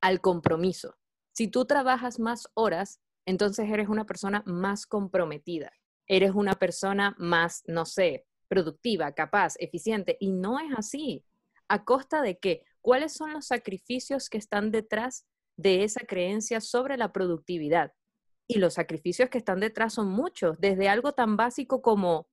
al 0.00 0.20
compromiso. 0.20 0.96
Si 1.32 1.48
tú 1.48 1.64
trabajas 1.64 2.18
más 2.18 2.48
horas, 2.54 3.00
entonces 3.26 3.70
eres 3.70 3.88
una 3.88 4.06
persona 4.06 4.42
más 4.46 4.86
comprometida, 4.86 5.72
eres 6.06 6.32
una 6.34 6.54
persona 6.54 7.14
más, 7.18 7.62
no 7.66 7.84
sé, 7.84 8.26
productiva, 8.48 9.12
capaz, 9.12 9.54
eficiente, 9.58 10.16
y 10.20 10.30
no 10.32 10.58
es 10.58 10.72
así. 10.76 11.24
¿A 11.68 11.84
costa 11.84 12.22
de 12.22 12.38
qué? 12.38 12.64
¿Cuáles 12.80 13.12
son 13.12 13.32
los 13.32 13.46
sacrificios 13.46 14.30
que 14.30 14.38
están 14.38 14.70
detrás 14.70 15.26
de 15.56 15.84
esa 15.84 16.00
creencia 16.06 16.60
sobre 16.60 16.96
la 16.96 17.12
productividad? 17.12 17.92
Y 18.46 18.58
los 18.58 18.74
sacrificios 18.74 19.28
que 19.28 19.38
están 19.38 19.60
detrás 19.60 19.94
son 19.94 20.08
muchos, 20.08 20.58
desde 20.58 20.88
algo 20.88 21.12
tan 21.12 21.36
básico 21.36 21.82
como 21.82 22.28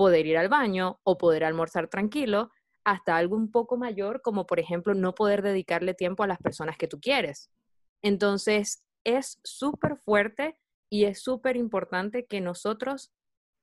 poder 0.00 0.26
ir 0.26 0.38
al 0.38 0.48
baño 0.48 0.98
o 1.02 1.18
poder 1.18 1.44
almorzar 1.44 1.88
tranquilo, 1.88 2.50
hasta 2.84 3.18
algo 3.18 3.36
un 3.36 3.50
poco 3.50 3.76
mayor, 3.76 4.22
como 4.22 4.46
por 4.46 4.58
ejemplo 4.58 4.94
no 4.94 5.14
poder 5.14 5.42
dedicarle 5.42 5.92
tiempo 5.92 6.22
a 6.22 6.26
las 6.26 6.38
personas 6.38 6.78
que 6.78 6.88
tú 6.88 6.98
quieres. 6.98 7.50
Entonces, 8.00 8.82
es 9.04 9.38
súper 9.44 9.98
fuerte 9.98 10.56
y 10.88 11.04
es 11.04 11.20
súper 11.20 11.58
importante 11.58 12.24
que 12.24 12.40
nosotros 12.40 13.12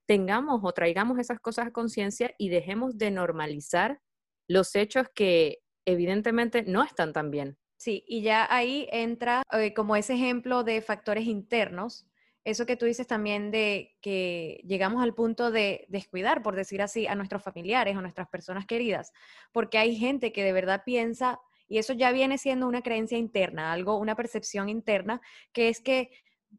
tengamos 0.06 0.60
o 0.62 0.70
traigamos 0.70 1.18
esas 1.18 1.40
cosas 1.40 1.66
a 1.66 1.72
conciencia 1.72 2.32
y 2.38 2.50
dejemos 2.50 2.98
de 2.98 3.10
normalizar 3.10 4.00
los 4.46 4.76
hechos 4.76 5.08
que 5.12 5.58
evidentemente 5.86 6.62
no 6.62 6.84
están 6.84 7.12
tan 7.12 7.32
bien. 7.32 7.58
Sí, 7.78 8.04
y 8.06 8.22
ya 8.22 8.46
ahí 8.48 8.88
entra 8.92 9.42
eh, 9.50 9.74
como 9.74 9.96
ese 9.96 10.14
ejemplo 10.14 10.62
de 10.62 10.82
factores 10.82 11.24
internos 11.24 12.06
eso 12.44 12.66
que 12.66 12.76
tú 12.76 12.86
dices 12.86 13.06
también 13.06 13.50
de 13.50 13.96
que 14.00 14.60
llegamos 14.64 15.02
al 15.02 15.14
punto 15.14 15.50
de 15.50 15.84
descuidar, 15.88 16.42
por 16.42 16.56
decir 16.56 16.80
así, 16.82 17.06
a 17.06 17.14
nuestros 17.14 17.42
familiares 17.42 17.96
o 17.96 18.00
nuestras 18.00 18.28
personas 18.28 18.66
queridas, 18.66 19.12
porque 19.52 19.78
hay 19.78 19.96
gente 19.96 20.32
que 20.32 20.44
de 20.44 20.52
verdad 20.52 20.82
piensa, 20.84 21.40
y 21.68 21.78
eso 21.78 21.92
ya 21.92 22.12
viene 22.12 22.38
siendo 22.38 22.66
una 22.66 22.82
creencia 22.82 23.18
interna, 23.18 23.72
algo, 23.72 23.98
una 23.98 24.16
percepción 24.16 24.68
interna, 24.68 25.20
que 25.52 25.68
es 25.68 25.80
que 25.80 26.10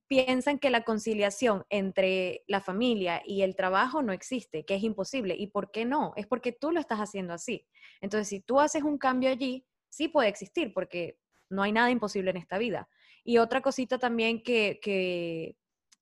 piensan 0.08 0.60
que 0.60 0.70
la 0.70 0.84
conciliación 0.84 1.66
entre 1.70 2.44
la 2.48 2.62
familia 2.62 3.22
y 3.26 3.42
el 3.42 3.56
trabajo 3.56 4.02
no 4.02 4.14
existe, 4.14 4.66
que 4.66 4.76
es 4.76 4.84
imposible. 4.84 5.36
¿Y 5.36 5.48
por 5.48 5.72
qué 5.72 5.86
no? 5.86 6.14
Es 6.16 6.28
porque 6.28 6.52
tú 6.52 6.72
lo 6.72 6.80
estás 6.80 7.00
haciendo 7.00 7.34
así. 7.34 7.66
Entonces, 8.02 8.28
si 8.28 8.40
tú 8.40 8.60
haces 8.60 8.84
un 8.84 8.98
cambio 8.98 9.30
allí, 9.30 9.66
sí 9.90 10.08
puede 10.08 10.30
existir, 10.30 10.74
porque 10.74 11.18
no 11.50 11.64
hay 11.64 11.72
nada 11.72 11.90
imposible 11.90 12.30
en 12.32 12.38
esta 12.38 12.58
vida. 12.58 12.88
Y 13.24 13.38
otra 13.38 13.62
cosita 13.62 13.98
también 13.98 14.44
que, 14.44 14.80
que 14.82 15.58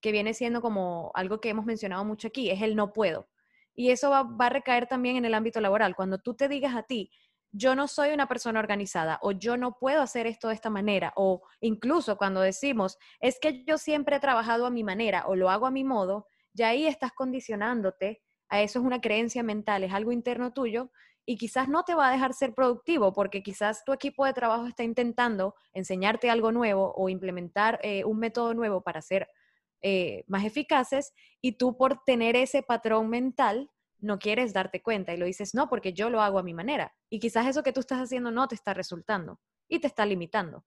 que 0.07 0.13
viene 0.13 0.33
siendo 0.33 0.61
como 0.61 1.11
algo 1.15 1.41
que 1.41 1.49
hemos 1.49 1.65
mencionado 1.65 2.05
mucho 2.05 2.29
aquí, 2.29 2.49
es 2.49 2.61
el 2.61 2.77
no 2.77 2.93
puedo. 2.93 3.27
Y 3.75 3.91
eso 3.91 4.09
va, 4.09 4.25
a 4.39 4.49
recaer 4.49 4.87
también 4.87 5.17
en 5.17 5.25
el 5.25 5.33
ámbito 5.33 5.59
laboral. 5.59 5.97
Cuando 5.97 6.17
tú 6.17 6.33
te 6.33 6.47
digas 6.47 6.77
a 6.77 6.83
ti, 6.83 7.11
yo 7.51 7.75
no 7.75 7.89
soy 7.89 8.11
una 8.11 8.25
persona 8.25 8.61
organizada 8.61 9.19
o 9.21 9.33
yo 9.33 9.57
no 9.57 9.77
puedo 9.77 10.01
hacer 10.01 10.25
esto 10.25 10.47
de 10.47 10.53
esta 10.53 10.69
manera 10.69 11.11
o 11.17 11.41
incluso 11.59 12.17
cuando 12.17 12.39
decimos, 12.39 12.97
es 13.19 13.37
que 13.41 13.65
yo 13.65 13.77
siempre 13.77 14.15
he 14.15 14.19
trabajado 14.21 14.65
a 14.65 14.69
mi 14.69 14.81
manera 14.85 15.25
o 15.27 15.35
lo 15.35 15.49
hago 15.49 15.65
a 15.67 15.71
mi 15.71 15.83
modo, 15.83 16.27
ya 16.53 16.69
ahí 16.69 16.87
estás 16.87 17.11
condicionándote 17.11 18.21
a 18.47 18.61
eso 18.61 18.79
es 18.79 18.85
una 18.85 19.01
creencia 19.01 19.43
mental, 19.43 19.83
es 19.83 19.91
algo 19.91 20.13
interno 20.13 20.53
tuyo 20.53 20.89
y 21.25 21.35
quizás 21.35 21.67
no 21.67 21.83
te 21.83 21.95
va 21.95 22.07
a 22.07 22.11
dejar 22.13 22.33
ser 22.33 22.53
productivo 22.53 23.11
porque 23.11 23.43
quizás 23.43 23.83
tu 23.83 23.91
equipo 23.91 24.25
de 24.25 24.31
trabajo 24.31 24.67
está 24.67 24.83
intentando 24.83 25.53
enseñarte 25.73 26.29
algo 26.29 26.53
nuevo 26.53 26.93
o 26.95 27.09
implementar 27.09 27.81
eh, 27.83 28.05
un 28.05 28.19
método 28.19 28.53
nuevo 28.53 28.81
para 28.81 28.99
hacer 28.99 29.27
eh, 29.81 30.23
más 30.27 30.45
eficaces 30.45 31.13
y 31.41 31.53
tú 31.53 31.77
por 31.77 32.03
tener 32.03 32.35
ese 32.35 32.63
patrón 32.63 33.09
mental 33.09 33.69
no 33.99 34.19
quieres 34.19 34.53
darte 34.53 34.81
cuenta 34.81 35.13
y 35.13 35.17
lo 35.17 35.25
dices, 35.25 35.53
no, 35.55 35.69
porque 35.69 35.93
yo 35.93 36.09
lo 36.09 36.21
hago 36.21 36.39
a 36.39 36.43
mi 36.43 36.53
manera. 36.53 36.95
Y 37.09 37.19
quizás 37.19 37.47
eso 37.47 37.63
que 37.63 37.73
tú 37.73 37.79
estás 37.79 37.99
haciendo 37.99 38.31
no 38.31 38.47
te 38.47 38.55
está 38.55 38.73
resultando 38.73 39.39
y 39.67 39.79
te 39.79 39.87
está 39.87 40.05
limitando. 40.05 40.65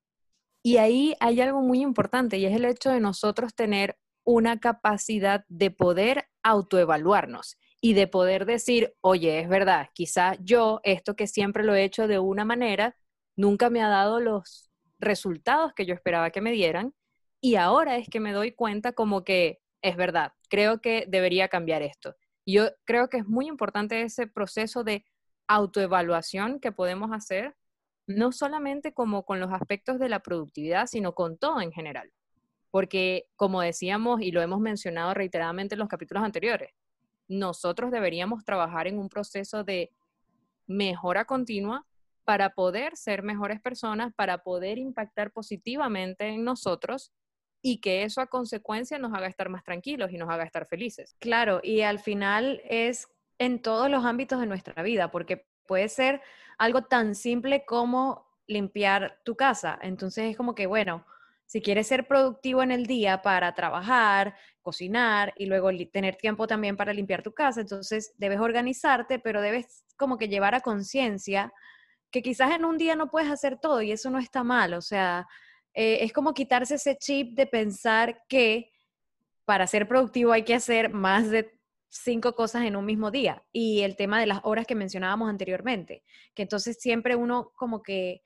Y 0.63 0.77
ahí 0.77 1.15
hay 1.21 1.41
algo 1.41 1.63
muy 1.63 1.81
importante 1.81 2.39
y 2.39 2.45
es 2.45 2.55
el 2.55 2.65
hecho 2.65 2.91
de 2.91 3.01
nosotros 3.01 3.55
tener 3.55 3.97
una 4.25 4.61
capacidad 4.61 5.45
de 5.49 5.71
poder 5.71 6.29
autoevaluarnos 6.43 7.57
y 7.81 7.95
de 7.95 8.07
poder 8.07 8.45
decir, 8.45 8.95
oye, 9.01 9.41
es 9.41 9.49
verdad, 9.49 9.89
quizás 9.95 10.39
yo 10.43 10.81
esto 10.83 11.17
que 11.17 11.27
siempre 11.27 11.65
lo 11.65 11.75
he 11.75 11.85
hecho 11.85 12.07
de 12.07 12.19
una 12.19 12.45
manera, 12.45 12.97
nunca 13.37 13.71
me 13.71 13.83
ha 13.83 13.89
dado 13.89 14.21
los 14.21 14.71
resultados 14.99 15.73
que 15.73 15.87
yo 15.87 15.95
esperaba 15.95 16.31
que 16.31 16.43
me 16.43 16.53
dieran 16.53 16.95
y 17.41 17.57
ahora 17.57 17.97
es 17.97 18.09
que 18.09 18.21
me 18.21 18.33
doy 18.33 18.53
cuenta 18.53 18.93
como 18.93 19.25
que 19.25 19.61
es 19.83 19.97
verdad, 19.97 20.33
creo 20.49 20.81
que 20.81 21.07
debería 21.09 21.49
cambiar 21.49 21.83
esto. 21.83 22.15
Yo 22.45 22.69
creo 22.85 23.09
que 23.09 23.19
es 23.19 23.27
muy 23.27 23.47
importante 23.47 24.03
ese 24.03 24.27
proceso 24.27 24.85
de 24.85 25.05
autoevaluación 25.47 26.61
que 26.61 26.73
podemos 26.73 27.11
hacer, 27.13 27.57
no 28.07 28.33
solamente 28.33 28.93
como 28.93 29.25
con 29.25 29.41
los 29.41 29.53
aspectos 29.53 29.99
de 29.99 30.09
la 30.09 30.21
productividad, 30.21 30.87
sino 30.87 31.15
con 31.15 31.39
todo 31.39 31.61
en 31.61 31.73
general. 31.73 32.13
Porque, 32.71 33.27
como 33.37 33.63
decíamos 33.63 34.21
y 34.21 34.33
lo 34.33 34.43
hemos 34.43 34.61
mencionado 34.61 35.15
reiteradamente 35.15 35.75
en 35.75 35.81
los 35.81 35.89
capítulos 35.89 36.23
anteriores, 36.23 36.71
nosotros 37.27 37.91
deberíamos 37.91 38.45
trabajar 38.45 38.87
en 38.87 38.99
un 38.99 39.09
proceso 39.09 39.65
de 39.65 39.93
mejora 40.67 41.25
continua 41.25 41.87
para 42.25 42.51
poder 42.51 42.97
ser 42.97 43.23
mejores 43.23 43.61
personas, 43.61 44.13
para 44.15 44.39
poder 44.39 44.79
impactar 44.79 45.33
positivamente 45.33 46.29
en 46.29 46.45
nosotros 46.45 47.13
y 47.63 47.81
que 47.81 48.05
eso 48.05 48.21
a 48.21 48.27
consecuencia 48.27 48.99
nos 48.99 49.13
haga 49.15 49.27
estar 49.27 49.49
más 49.49 49.65
tranquilos 49.65 50.13
y 50.13 50.19
nos 50.19 50.31
haga 50.31 50.45
estar 50.45 50.67
felices. 50.67 51.17
Claro, 51.19 51.61
y 51.63 51.83
al 51.83 51.99
final 51.99 52.63
es 52.65 53.09
en 53.39 53.63
todos 53.63 53.91
los 53.91 54.05
ámbitos 54.05 54.41
de 54.41 54.47
nuestra 54.47 54.83
vida, 54.83 55.11
porque 55.11 55.47
puede 55.67 55.89
ser 55.89 56.21
algo 56.59 56.83
tan 56.83 57.15
simple 57.15 57.65
como 57.65 58.27
limpiar 58.47 59.21
tu 59.25 59.37
casa. 59.37 59.79
Entonces 59.83 60.31
es 60.31 60.37
como 60.37 60.55
que, 60.55 60.67
bueno, 60.67 61.07
si 61.47 61.61
quieres 61.61 61.87
ser 61.87 62.07
productivo 62.07 62.63
en 62.63 62.71
el 62.71 62.87
día 62.87 63.23
para 63.23 63.55
trabajar, 63.55 64.37
cocinar 64.63 65.33
y 65.37 65.47
luego 65.47 65.71
tener 65.93 66.17
tiempo 66.17 66.47
también 66.47 66.77
para 66.77 66.93
limpiar 66.93 67.23
tu 67.23 67.33
casa, 67.33 67.61
entonces 67.61 68.15
debes 68.19 68.41
organizarte, 68.41 69.19
pero 69.19 69.41
debes 69.41 69.85
como 69.97 70.17
que 70.17 70.29
llevar 70.29 70.55
a 70.55 70.61
conciencia 70.61 71.53
que 72.11 72.23
quizás 72.23 72.53
en 72.53 72.65
un 72.65 72.79
día 72.79 72.97
no 72.97 73.11
puedes 73.11 73.31
hacer 73.31 73.59
todo 73.59 73.83
y 73.83 73.93
eso 73.93 74.11
no 74.11 74.19
está 74.19 74.45
mal. 74.45 74.75
O 74.75 74.83
sea, 74.83 75.27
eh, 75.75 75.99
es 76.03 76.13
como 76.13 76.35
quitarse 76.35 76.75
ese 76.75 76.97
chip 76.97 77.37
de 77.37 77.47
pensar 77.47 78.23
que 78.29 78.73
para 79.45 79.67
ser 79.67 79.89
productivo 79.89 80.33
hay 80.33 80.45
que 80.45 80.55
hacer 80.55 80.93
más 80.93 81.31
de 81.31 81.59
cinco 81.89 82.35
cosas 82.35 82.63
en 82.65 82.77
un 82.77 82.85
mismo 82.85 83.11
día. 83.11 83.43
Y 83.53 83.81
el 83.81 83.97
tema 83.97 84.21
de 84.21 84.27
las 84.27 84.41
horas 84.45 84.67
que 84.67 84.75
mencionábamos 84.75 85.29
anteriormente, 85.29 86.05
que 86.35 86.43
entonces 86.43 86.79
siempre 86.81 87.17
uno 87.17 87.53
como 87.57 87.83
que 87.83 88.23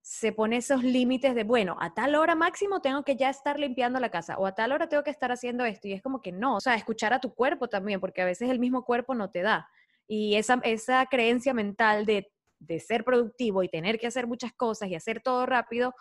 se 0.00 0.32
pone 0.32 0.56
esos 0.56 0.82
límites 0.82 1.34
de, 1.34 1.44
bueno, 1.44 1.76
a 1.80 1.92
tal 1.92 2.14
hora 2.14 2.34
máximo 2.34 2.80
tengo 2.80 3.02
que 3.04 3.16
ya 3.16 3.28
estar 3.28 3.58
limpiando 3.58 4.00
la 4.00 4.10
casa 4.10 4.38
o 4.38 4.46
a 4.46 4.54
tal 4.54 4.72
hora 4.72 4.88
tengo 4.88 5.02
que 5.02 5.10
estar 5.10 5.30
haciendo 5.30 5.64
esto. 5.64 5.88
Y 5.88 5.92
es 5.92 6.02
como 6.02 6.22
que 6.22 6.32
no, 6.32 6.56
o 6.56 6.60
sea, 6.60 6.74
escuchar 6.76 7.12
a 7.12 7.20
tu 7.20 7.34
cuerpo 7.34 7.68
también, 7.68 8.00
porque 8.00 8.22
a 8.22 8.24
veces 8.24 8.48
el 8.48 8.58
mismo 8.58 8.84
cuerpo 8.84 9.14
no 9.14 9.30
te 9.30 9.42
da. 9.42 9.68
Y 10.06 10.36
esa, 10.36 10.60
esa 10.64 11.04
creencia 11.06 11.52
mental 11.52 12.06
de, 12.06 12.32
de 12.58 12.80
ser 12.80 13.04
productivo 13.04 13.62
y 13.62 13.68
tener 13.68 13.98
que 13.98 14.06
hacer 14.06 14.26
muchas 14.26 14.52
cosas 14.54 14.88
y 14.88 14.94
hacer 14.94 15.20
todo 15.20 15.44
rápido, 15.44 15.94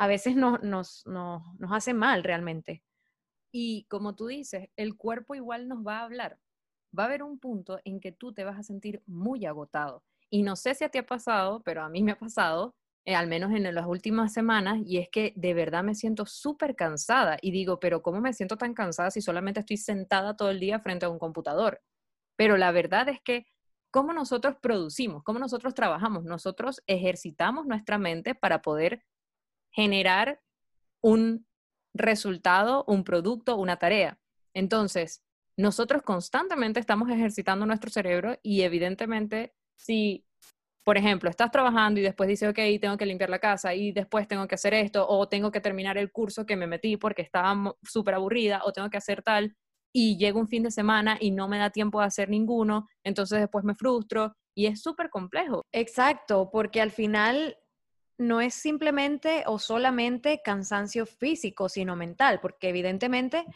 a 0.00 0.06
veces 0.06 0.34
nos, 0.34 1.04
hace 1.70 1.92
mal 1.92 2.24
realmente. 2.24 2.82
Y 3.52 3.84
como 3.84 4.14
tú 4.14 4.28
dices, 4.28 4.70
el 4.76 4.96
cuerpo 4.96 5.34
igual 5.34 5.68
nos 5.68 5.86
va 5.86 5.98
a 5.98 6.04
hablar. 6.04 6.38
Va 6.98 7.02
a 7.02 7.06
haber 7.06 7.22
un 7.22 7.38
punto 7.38 7.78
en 7.84 8.00
que 8.00 8.10
tú 8.10 8.32
te 8.32 8.44
vas 8.44 8.58
a 8.58 8.62
sentir 8.62 9.02
muy 9.06 9.44
agotado. 9.44 10.02
Y 10.30 10.42
no 10.42 10.56
sé 10.56 10.74
si 10.74 10.84
a 10.84 10.88
ti 10.88 10.96
ha 10.96 11.04
pasado, 11.04 11.62
pero 11.64 11.82
a 11.82 11.90
mí 11.90 12.02
me 12.02 12.12
ha 12.12 12.18
pasado, 12.18 12.74
eh, 13.04 13.14
al 13.14 13.26
menos 13.26 13.52
en 13.52 13.74
las 13.74 13.86
últimas 13.86 14.32
semanas, 14.32 14.78
y 14.86 14.96
es 14.96 15.10
que 15.10 15.34
de 15.36 15.52
verdad 15.52 15.84
me 15.84 15.94
siento 15.94 16.24
súper 16.24 16.76
cansada. 16.76 17.36
Y 17.42 17.50
digo, 17.50 17.78
pero 17.78 18.00
¿cómo 18.00 18.22
me 18.22 18.32
siento 18.32 18.56
tan 18.56 18.72
cansada 18.72 19.10
si 19.10 19.20
solamente 19.20 19.60
estoy 19.60 19.76
sentada 19.76 20.34
todo 20.34 20.48
el 20.48 20.60
día 20.60 20.80
frente 20.80 21.04
a 21.04 21.10
un 21.10 21.18
computador? 21.18 21.82
Pero 22.36 22.56
la 22.56 22.72
verdad 22.72 23.10
es 23.10 23.20
que, 23.20 23.44
¿cómo 23.90 24.14
nosotros 24.14 24.56
producimos? 24.62 25.22
¿Cómo 25.24 25.38
nosotros 25.38 25.74
trabajamos? 25.74 26.24
Nosotros 26.24 26.82
ejercitamos 26.86 27.66
nuestra 27.66 27.98
mente 27.98 28.34
para 28.34 28.62
poder 28.62 29.04
generar 29.70 30.40
un 31.00 31.46
resultado, 31.94 32.84
un 32.86 33.04
producto, 33.04 33.56
una 33.56 33.76
tarea. 33.76 34.18
Entonces, 34.54 35.22
nosotros 35.56 36.02
constantemente 36.02 36.80
estamos 36.80 37.10
ejercitando 37.10 37.66
nuestro 37.66 37.90
cerebro 37.90 38.38
y 38.42 38.62
evidentemente 38.62 39.54
si, 39.76 40.24
por 40.84 40.96
ejemplo, 40.96 41.28
estás 41.28 41.50
trabajando 41.50 42.00
y 42.00 42.02
después 42.02 42.28
dices, 42.28 42.48
ok, 42.48 42.58
tengo 42.80 42.96
que 42.96 43.06
limpiar 43.06 43.30
la 43.30 43.38
casa 43.38 43.74
y 43.74 43.92
después 43.92 44.26
tengo 44.26 44.46
que 44.48 44.54
hacer 44.54 44.74
esto 44.74 45.06
o 45.08 45.28
tengo 45.28 45.50
que 45.50 45.60
terminar 45.60 45.98
el 45.98 46.10
curso 46.12 46.46
que 46.46 46.56
me 46.56 46.66
metí 46.66 46.96
porque 46.96 47.22
estaba 47.22 47.74
súper 47.82 48.14
aburrida 48.14 48.62
o 48.64 48.72
tengo 48.72 48.90
que 48.90 48.96
hacer 48.98 49.22
tal 49.22 49.56
y 49.92 50.16
llega 50.16 50.38
un 50.38 50.48
fin 50.48 50.62
de 50.62 50.70
semana 50.70 51.18
y 51.20 51.30
no 51.30 51.48
me 51.48 51.58
da 51.58 51.70
tiempo 51.70 52.00
de 52.00 52.06
hacer 52.06 52.28
ninguno, 52.28 52.86
entonces 53.04 53.40
después 53.40 53.64
me 53.64 53.74
frustro 53.74 54.34
y 54.54 54.66
es 54.66 54.80
súper 54.82 55.10
complejo. 55.10 55.62
Exacto, 55.72 56.50
porque 56.52 56.80
al 56.80 56.90
final 56.90 57.56
no 58.20 58.42
es 58.42 58.52
simplemente 58.52 59.44
o 59.46 59.58
solamente 59.58 60.42
cansancio 60.44 61.06
físico, 61.06 61.70
sino 61.70 61.96
mental, 61.96 62.38
porque 62.42 62.68
evidentemente 62.68 63.46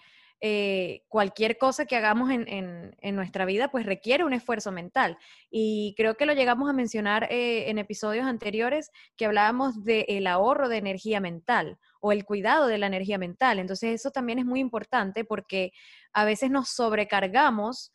eh, 0.40 1.02
cualquier 1.08 1.58
cosa 1.58 1.84
que 1.84 1.96
hagamos 1.96 2.30
en, 2.30 2.96
nuestra 3.14 3.44
vida 3.44 3.68
pues 3.68 3.84
requiere 3.84 4.24
un 4.24 4.32
esfuerzo 4.32 4.72
mental. 4.72 5.18
Y 5.50 5.94
creo 5.98 6.16
que 6.16 6.24
lo 6.24 6.32
llegamos 6.32 6.70
a 6.70 6.72
mencionar 6.72 7.28
eh, 7.30 7.68
en 7.68 7.76
episodios 7.76 8.24
anteriores 8.24 8.90
que 9.18 9.26
hablábamos 9.26 9.84
del 9.84 10.26
ahorro 10.26 10.70
de 10.70 10.78
energía 10.78 11.20
mental 11.20 11.78
o 12.00 12.12
el 12.12 12.24
cuidado 12.24 12.66
de 12.66 12.78
la 12.78 12.86
energía 12.86 13.18
mental. 13.18 13.58
Entonces 13.58 13.94
eso 13.94 14.12
también 14.12 14.38
es 14.38 14.46
muy 14.46 14.60
importante 14.60 15.26
porque 15.26 15.72
a 16.14 16.24
veces 16.24 16.50
nos 16.50 16.70
sobrecargamos 16.70 17.92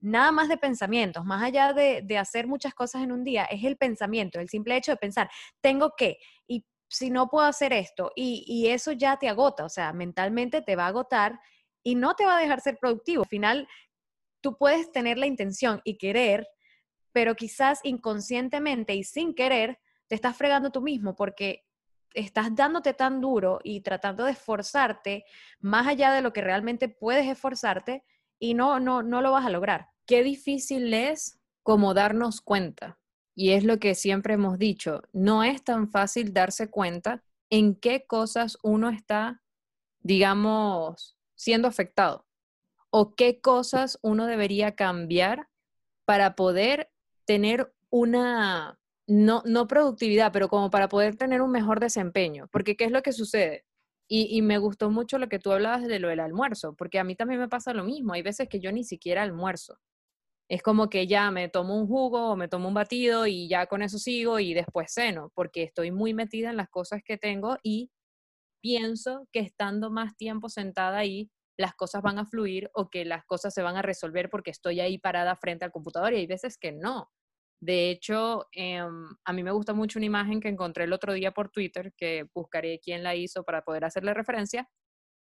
nada 0.00 0.32
más 0.32 0.48
de 0.48 0.56
pensamientos, 0.56 1.24
más 1.24 1.42
allá 1.42 1.72
de, 1.72 2.18
hacer 2.18 2.46
muchas 2.46 2.74
cosas 2.74 3.02
en 3.02 3.12
un 3.12 3.24
día, 3.24 3.44
es 3.44 3.64
el 3.64 3.76
pensamiento, 3.76 4.40
el 4.40 4.48
simple 4.48 4.76
hecho 4.76 4.92
de 4.92 4.96
pensar, 4.96 5.30
tengo 5.60 5.94
que, 5.96 6.18
y 6.46 6.64
si 6.88 7.10
no 7.10 7.28
puedo 7.28 7.46
hacer 7.46 7.72
esto, 7.72 8.12
y, 8.14 8.44
y, 8.46 8.68
eso 8.68 8.92
ya 8.92 9.18
te 9.18 9.28
agota, 9.28 9.64
o 9.64 9.68
sea, 9.68 9.92
mentalmente 9.92 10.62
te 10.62 10.76
va 10.76 10.84
a 10.84 10.88
agotar 10.88 11.38
y 11.82 11.94
no 11.94 12.14
te 12.14 12.24
va 12.24 12.38
a 12.38 12.40
dejar 12.40 12.60
ser 12.60 12.78
productivo. 12.78 13.22
Al 13.22 13.28
final, 13.28 13.68
tú 14.40 14.56
puedes 14.56 14.90
tener 14.92 15.18
la 15.18 15.26
intención 15.26 15.80
y 15.84 15.98
querer, 15.98 16.48
pero 17.12 17.34
quizás 17.34 17.80
inconscientemente 17.82 18.94
y 18.94 19.04
sin 19.04 19.34
querer, 19.34 19.78
te 20.06 20.14
estás 20.14 20.36
fregando 20.36 20.70
tú 20.70 20.80
mismo 20.80 21.14
porque 21.14 21.64
estás 22.14 22.54
dándote 22.54 22.94
tan 22.94 23.20
duro 23.20 23.60
y 23.62 23.80
tratando 23.80 24.24
de 24.24 24.32
esforzarte 24.32 25.24
más 25.60 25.86
allá 25.86 26.12
de 26.12 26.22
lo 26.22 26.32
que 26.32 26.40
realmente 26.40 26.88
puedes 26.88 27.26
esforzarte 27.26 28.04
y 28.38 28.54
no, 28.54 28.80
no, 28.80 29.02
no 29.02 29.20
lo 29.22 29.32
vas 29.32 29.46
a 29.46 29.50
lograr. 29.50 29.88
Qué 30.06 30.22
difícil 30.22 30.92
es 30.94 31.38
como 31.62 31.94
darnos 31.94 32.40
cuenta. 32.40 32.98
Y 33.34 33.50
es 33.50 33.62
lo 33.62 33.78
que 33.78 33.94
siempre 33.94 34.34
hemos 34.34 34.58
dicho, 34.58 35.02
no 35.12 35.44
es 35.44 35.62
tan 35.62 35.90
fácil 35.90 36.32
darse 36.32 36.70
cuenta 36.70 37.22
en 37.50 37.76
qué 37.76 38.04
cosas 38.04 38.58
uno 38.62 38.90
está, 38.90 39.42
digamos, 40.00 41.16
siendo 41.36 41.68
afectado 41.68 42.26
o 42.90 43.14
qué 43.14 43.40
cosas 43.40 43.98
uno 44.02 44.26
debería 44.26 44.74
cambiar 44.74 45.48
para 46.04 46.34
poder 46.34 46.90
tener 47.26 47.72
una, 47.90 48.80
no, 49.06 49.42
no 49.44 49.66
productividad, 49.68 50.32
pero 50.32 50.48
como 50.48 50.70
para 50.70 50.88
poder 50.88 51.16
tener 51.16 51.42
un 51.42 51.50
mejor 51.50 51.80
desempeño. 51.80 52.48
Porque 52.50 52.76
¿qué 52.76 52.86
es 52.86 52.90
lo 52.90 53.02
que 53.02 53.12
sucede? 53.12 53.66
Y, 54.10 54.40
me 54.40 54.56
gustó 54.56 54.90
mucho 54.90 55.18
lo 55.18 55.28
que 55.28 55.38
tú 55.38 55.52
hablabas 55.52 55.86
de 55.86 55.98
lo 55.98 56.08
del 56.08 56.20
almuerzo, 56.20 56.74
porque 56.74 56.98
a 56.98 57.04
mí 57.04 57.14
también 57.14 57.40
me 57.40 57.48
pasa 57.48 57.74
lo 57.74 57.84
mismo. 57.84 58.14
Hay 58.14 58.22
veces 58.22 58.48
que 58.48 58.58
yo 58.58 58.72
ni 58.72 58.82
siquiera 58.82 59.22
almuerzo. 59.22 59.78
Es 60.48 60.62
como 60.62 60.88
que 60.90 61.06
ya 61.06 61.30
me 61.30 61.48
tomo 61.50 61.76
un 61.78 61.86
jugo 61.86 62.30
o 62.32 62.36
me 62.36 62.48
tomo 62.48 62.68
un 62.68 62.74
batido 62.74 63.26
y 63.26 63.48
ya 63.48 63.66
con 63.66 63.82
eso 63.82 63.98
sigo 63.98 64.38
y 64.40 64.54
después 64.54 64.92
ceno, 64.94 65.30
porque 65.34 65.62
estoy 65.62 65.90
muy 65.92 66.14
metida 66.14 66.50
en 66.50 66.56
las 66.56 66.70
cosas 66.70 67.02
que 67.04 67.18
tengo 67.18 67.58
y 67.62 67.90
pienso 68.62 69.28
que 69.32 69.40
estando 69.40 69.90
más 69.90 70.16
tiempo 70.16 70.48
sentada 70.48 70.98
ahí, 70.98 71.30
las 71.58 71.74
cosas 71.74 72.02
van 72.02 72.18
a 72.18 72.26
fluir 72.26 72.70
o 72.74 72.90
que 72.90 73.04
las 73.04 73.24
cosas 73.26 73.54
se 73.54 73.62
van 73.62 73.76
a 73.76 73.82
resolver 73.82 74.30
porque 74.30 74.50
estoy 74.50 74.80
ahí 74.80 74.98
parada 74.98 75.36
frente 75.36 75.64
al 75.64 75.72
computador 75.72 76.14
y 76.14 76.18
hay 76.18 76.26
veces 76.26 76.56
que 76.58 76.72
no. 76.72 77.10
De 77.60 77.90
hecho, 77.90 78.46
em, 78.52 79.08
a 79.24 79.32
mí 79.32 79.42
me 79.42 79.50
gusta 79.52 79.74
mucho 79.74 79.98
una 79.98 80.06
imagen 80.06 80.40
que 80.40 80.48
encontré 80.48 80.84
el 80.84 80.92
otro 80.92 81.12
día 81.12 81.32
por 81.32 81.50
Twitter, 81.50 81.92
que 81.96 82.26
buscaré 82.34 82.78
quién 82.80 83.02
la 83.02 83.16
hizo 83.16 83.44
para 83.44 83.62
poder 83.62 83.84
hacerle 83.84 84.14
referencia, 84.14 84.68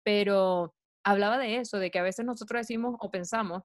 pero 0.04 0.76
hablaba 1.06 1.38
de 1.38 1.58
eso, 1.58 1.80
de 1.80 1.92
que 1.92 2.00
a 2.00 2.04
veces 2.04 2.26
nosotros 2.26 2.62
decimos 2.62 2.96
o 3.00 3.12
pensamos, 3.12 3.64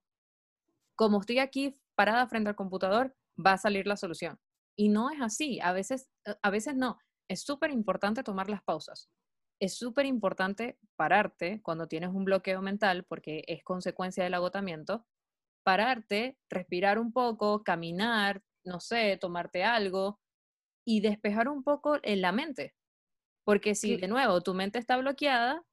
como 0.96 1.20
estoy 1.20 1.38
aquí 1.38 1.78
parada 1.96 2.26
frente 2.28 2.50
al 2.50 2.56
computador, 2.56 3.14
va 3.44 3.54
a 3.54 3.58
salir 3.58 3.86
la 3.86 3.96
solución. 3.96 4.38
Y 4.76 4.88
no 4.88 5.10
es 5.10 5.20
así, 5.20 5.60
a 5.60 5.72
veces, 5.72 6.08
a 6.42 6.50
veces 6.50 6.76
no. 6.76 6.98
Es 7.28 7.42
súper 7.42 7.70
importante 7.70 8.22
tomar 8.22 8.48
las 8.48 8.62
pausas. 8.62 9.08
Es 9.60 9.76
súper 9.76 10.06
importante 10.06 10.78
pararte 10.96 11.60
cuando 11.62 11.86
tienes 11.88 12.10
un 12.10 12.24
bloqueo 12.24 12.62
mental, 12.62 13.04
porque 13.08 13.44
es 13.46 13.62
consecuencia 13.64 14.24
del 14.24 14.34
agotamiento, 14.34 15.06
pararte, 15.64 16.38
respirar 16.50 16.98
un 16.98 17.12
poco, 17.12 17.62
caminar, 17.62 18.42
no 18.64 18.80
sé, 18.80 19.16
tomarte 19.20 19.64
algo 19.64 20.20
y 20.84 21.00
despejar 21.00 21.48
un 21.48 21.62
poco 21.62 21.98
en 22.02 22.20
la 22.20 22.32
mente. 22.32 22.74
Porque 23.44 23.74
si 23.74 23.96
de 23.96 24.08
nuevo 24.08 24.40
tu 24.40 24.54
mente 24.54 24.78
está 24.78 24.96
bloqueada, 24.96 25.64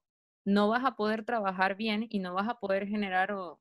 no 0.44 0.68
vas 0.68 0.84
a 0.84 0.96
poder 0.96 1.24
trabajar 1.24 1.76
bien 1.76 2.06
y 2.08 2.18
no 2.18 2.34
vas 2.34 2.48
a 2.48 2.58
poder 2.58 2.86
generar 2.86 3.32
o 3.32 3.60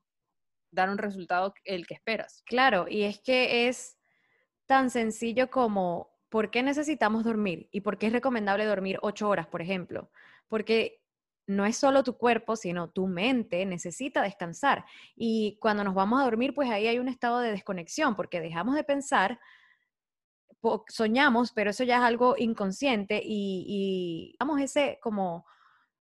dar 0.71 0.89
un 0.89 0.97
resultado 0.97 1.53
el 1.63 1.85
que 1.87 1.93
esperas. 1.95 2.43
Claro, 2.45 2.87
y 2.87 3.03
es 3.03 3.19
que 3.19 3.67
es 3.67 3.97
tan 4.65 4.89
sencillo 4.89 5.49
como 5.49 6.19
¿por 6.29 6.51
qué 6.51 6.63
necesitamos 6.63 7.23
dormir? 7.23 7.67
¿Y 7.71 7.81
por 7.81 7.97
qué 7.97 8.07
es 8.07 8.13
recomendable 8.13 8.65
dormir 8.65 8.99
ocho 9.01 9.27
horas, 9.27 9.47
por 9.47 9.61
ejemplo? 9.61 10.11
Porque 10.47 11.01
no 11.49 11.65
es 11.65 11.77
solo 11.77 12.03
tu 12.03 12.15
cuerpo, 12.15 12.55
sino 12.55 12.91
tu 12.91 13.07
mente 13.07 13.65
necesita 13.65 14.21
descansar. 14.21 14.85
Y 15.15 15.57
cuando 15.59 15.83
nos 15.83 15.95
vamos 15.95 16.21
a 16.21 16.25
dormir, 16.25 16.53
pues 16.53 16.69
ahí 16.69 16.87
hay 16.87 16.99
un 16.99 17.07
estado 17.07 17.39
de 17.39 17.51
desconexión, 17.51 18.15
porque 18.15 18.39
dejamos 18.39 18.75
de 18.75 18.83
pensar, 18.83 19.39
soñamos, 20.89 21.51
pero 21.51 21.71
eso 21.71 21.83
ya 21.83 21.97
es 21.97 22.03
algo 22.03 22.35
inconsciente 22.37 23.19
y, 23.23 24.35
y 24.37 24.63
ese 24.63 24.99
como 25.01 25.45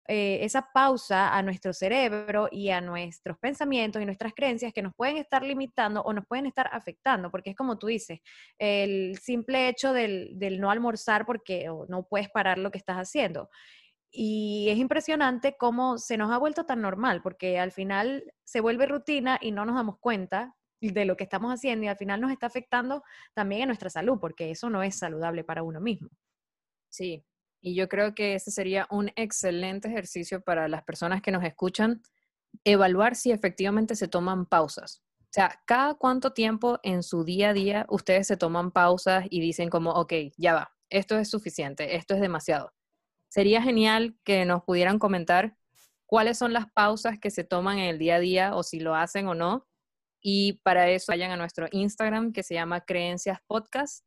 eh, 0.08 0.44
esa 0.44 0.68
pausa 0.74 1.36
a 1.36 1.42
nuestro 1.42 1.74
cerebro 1.74 2.50
y 2.52 2.70
a 2.70 2.82
nuestros 2.82 3.40
pensamientos 3.40 4.02
y 4.02 4.06
nuestras 4.06 4.34
creencias 4.34 4.74
que 4.74 4.82
nos 4.82 4.94
pueden 4.94 5.18
estar 5.18 5.42
limitando 5.42 6.02
o 6.02 6.12
nos 6.14 6.26
pueden 6.28 6.46
estar 6.46 6.70
afectando, 6.72 7.32
porque 7.32 7.52
es 7.52 7.56
como 7.56 7.80
tú 7.80 7.88
dices, 7.88 8.20
el 8.60 9.18
simple 9.20 9.70
hecho 9.70 9.94
del, 9.94 10.38
no 10.60 10.70
almorzar 10.70 11.26
porque 11.26 11.68
no 11.88 12.04
puedes 12.10 12.30
parar 12.30 12.58
lo 12.58 12.72
que 12.72 12.78
estás 12.78 12.98
haciendo. 12.98 13.50
Y 14.12 14.68
es 14.70 14.78
impresionante 14.78 15.56
cómo 15.58 15.98
se 15.98 16.18
nos 16.18 16.32
ha 16.32 16.38
vuelto 16.38 16.66
tan 16.66 16.82
normal, 16.82 17.22
porque 17.22 17.60
al 17.60 17.72
final 17.72 18.34
se 18.44 18.60
vuelve 18.60 18.86
rutina 18.86 19.40
y 19.42 19.52
no 19.52 19.66
nos 19.66 19.76
damos 19.76 19.98
cuenta 20.00 20.56
de 20.82 21.06
lo 21.06 21.16
que 21.16 21.24
estamos 21.24 21.54
haciendo 21.54 21.86
y 21.86 21.88
al 21.88 21.98
final 21.98 22.20
nos 22.20 22.32
está 22.32 22.48
afectando 22.48 23.04
también 23.34 23.62
en 23.62 23.68
nuestra 23.68 23.90
salud, 23.90 24.18
porque 24.20 24.52
eso 24.52 24.70
no 24.70 24.84
es 24.84 24.98
saludable 24.98 25.44
para 25.44 25.64
uno 25.64 25.80
mismo. 25.80 26.10
Sí, 26.90 27.24
y 27.62 27.76
yo 27.76 27.88
creo 27.88 28.16
que 28.16 28.36
ese 28.36 28.52
sería 28.52 28.88
un 28.90 29.12
excelente 29.16 29.88
ejercicio 29.88 30.42
para 30.42 30.68
las 30.68 30.84
personas 30.84 31.22
que 31.22 31.32
nos 31.32 31.44
escuchan, 31.44 32.02
evaluar 32.66 33.16
si 33.16 33.32
efectivamente 33.32 33.96
se 33.96 34.08
toman 34.08 34.46
pausas. 34.46 35.04
O 35.20 35.34
sea, 35.34 35.62
cada 35.66 35.94
cuánto 35.94 36.34
tiempo 36.34 36.80
en 36.84 37.04
su 37.04 37.24
día 37.24 37.52
a 37.52 37.54
día 37.54 37.86
ustedes 37.88 38.28
se 38.28 38.36
toman 38.36 38.72
pausas 38.72 39.26
y 39.30 39.40
dicen 39.40 39.70
como, 39.70 39.92
ok, 39.92 40.14
ya 40.38 40.54
va, 40.54 40.76
esto 40.90 41.18
es 41.18 41.30
suficiente, 41.30 41.96
esto 41.96 42.16
es 42.16 42.20
demasiado. 42.20 42.74
Sería 43.32 43.62
genial 43.62 44.18
que 44.26 44.44
nos 44.44 44.62
pudieran 44.64 45.00
comentar 45.00 45.56
cuáles 46.06 46.38
son 46.38 46.52
las 46.52 46.70
pausas 46.70 47.18
que 47.18 47.32
se 47.32 47.46
toman 47.46 47.78
en 47.78 47.86
el 47.86 47.98
día 47.98 48.16
a 48.16 48.20
día 48.20 48.56
o 48.58 48.62
si 48.62 48.82
lo 48.82 48.94
hacen 48.94 49.26
o 49.30 49.34
no. 49.34 49.66
Y 50.22 50.60
para 50.64 50.90
eso 50.90 51.14
vayan 51.14 51.32
a 51.32 51.38
nuestro 51.38 51.68
Instagram 51.72 52.34
que 52.34 52.44
se 52.44 52.56
llama 52.56 52.82
Creencias 52.82 53.40
Podcast, 53.48 54.06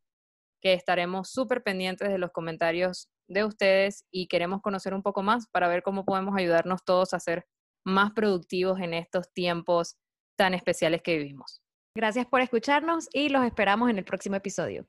que 0.61 0.75
estaremos 0.75 1.31
súper 1.31 1.63
pendientes 1.63 2.11
de 2.11 2.19
los 2.19 2.33
comentarios 2.33 3.09
de 3.27 3.47
ustedes 3.47 4.05
y 4.11 4.27
queremos 4.29 4.61
conocer 4.61 4.93
un 4.93 5.03
poco 5.03 5.23
más 5.23 5.49
para 5.49 5.69
ver 5.69 5.83
cómo 5.83 6.05
podemos 6.05 6.37
ayudarnos 6.37 6.85
todos 6.85 7.15
a 7.15 7.19
ser 7.19 7.47
más 7.83 8.13
productivos 8.13 8.79
en 8.79 8.93
estos 8.93 9.33
tiempos 9.33 9.97
tan 10.37 10.53
especiales 10.53 11.01
que 11.01 11.17
vivimos. 11.17 11.63
Gracias 11.97 12.27
por 12.27 12.43
escucharnos 12.43 13.09
y 13.11 13.31
los 13.31 13.43
esperamos 13.47 13.89
en 13.89 13.97
el 13.97 14.05
próximo 14.05 14.37
episodio. 14.37 14.87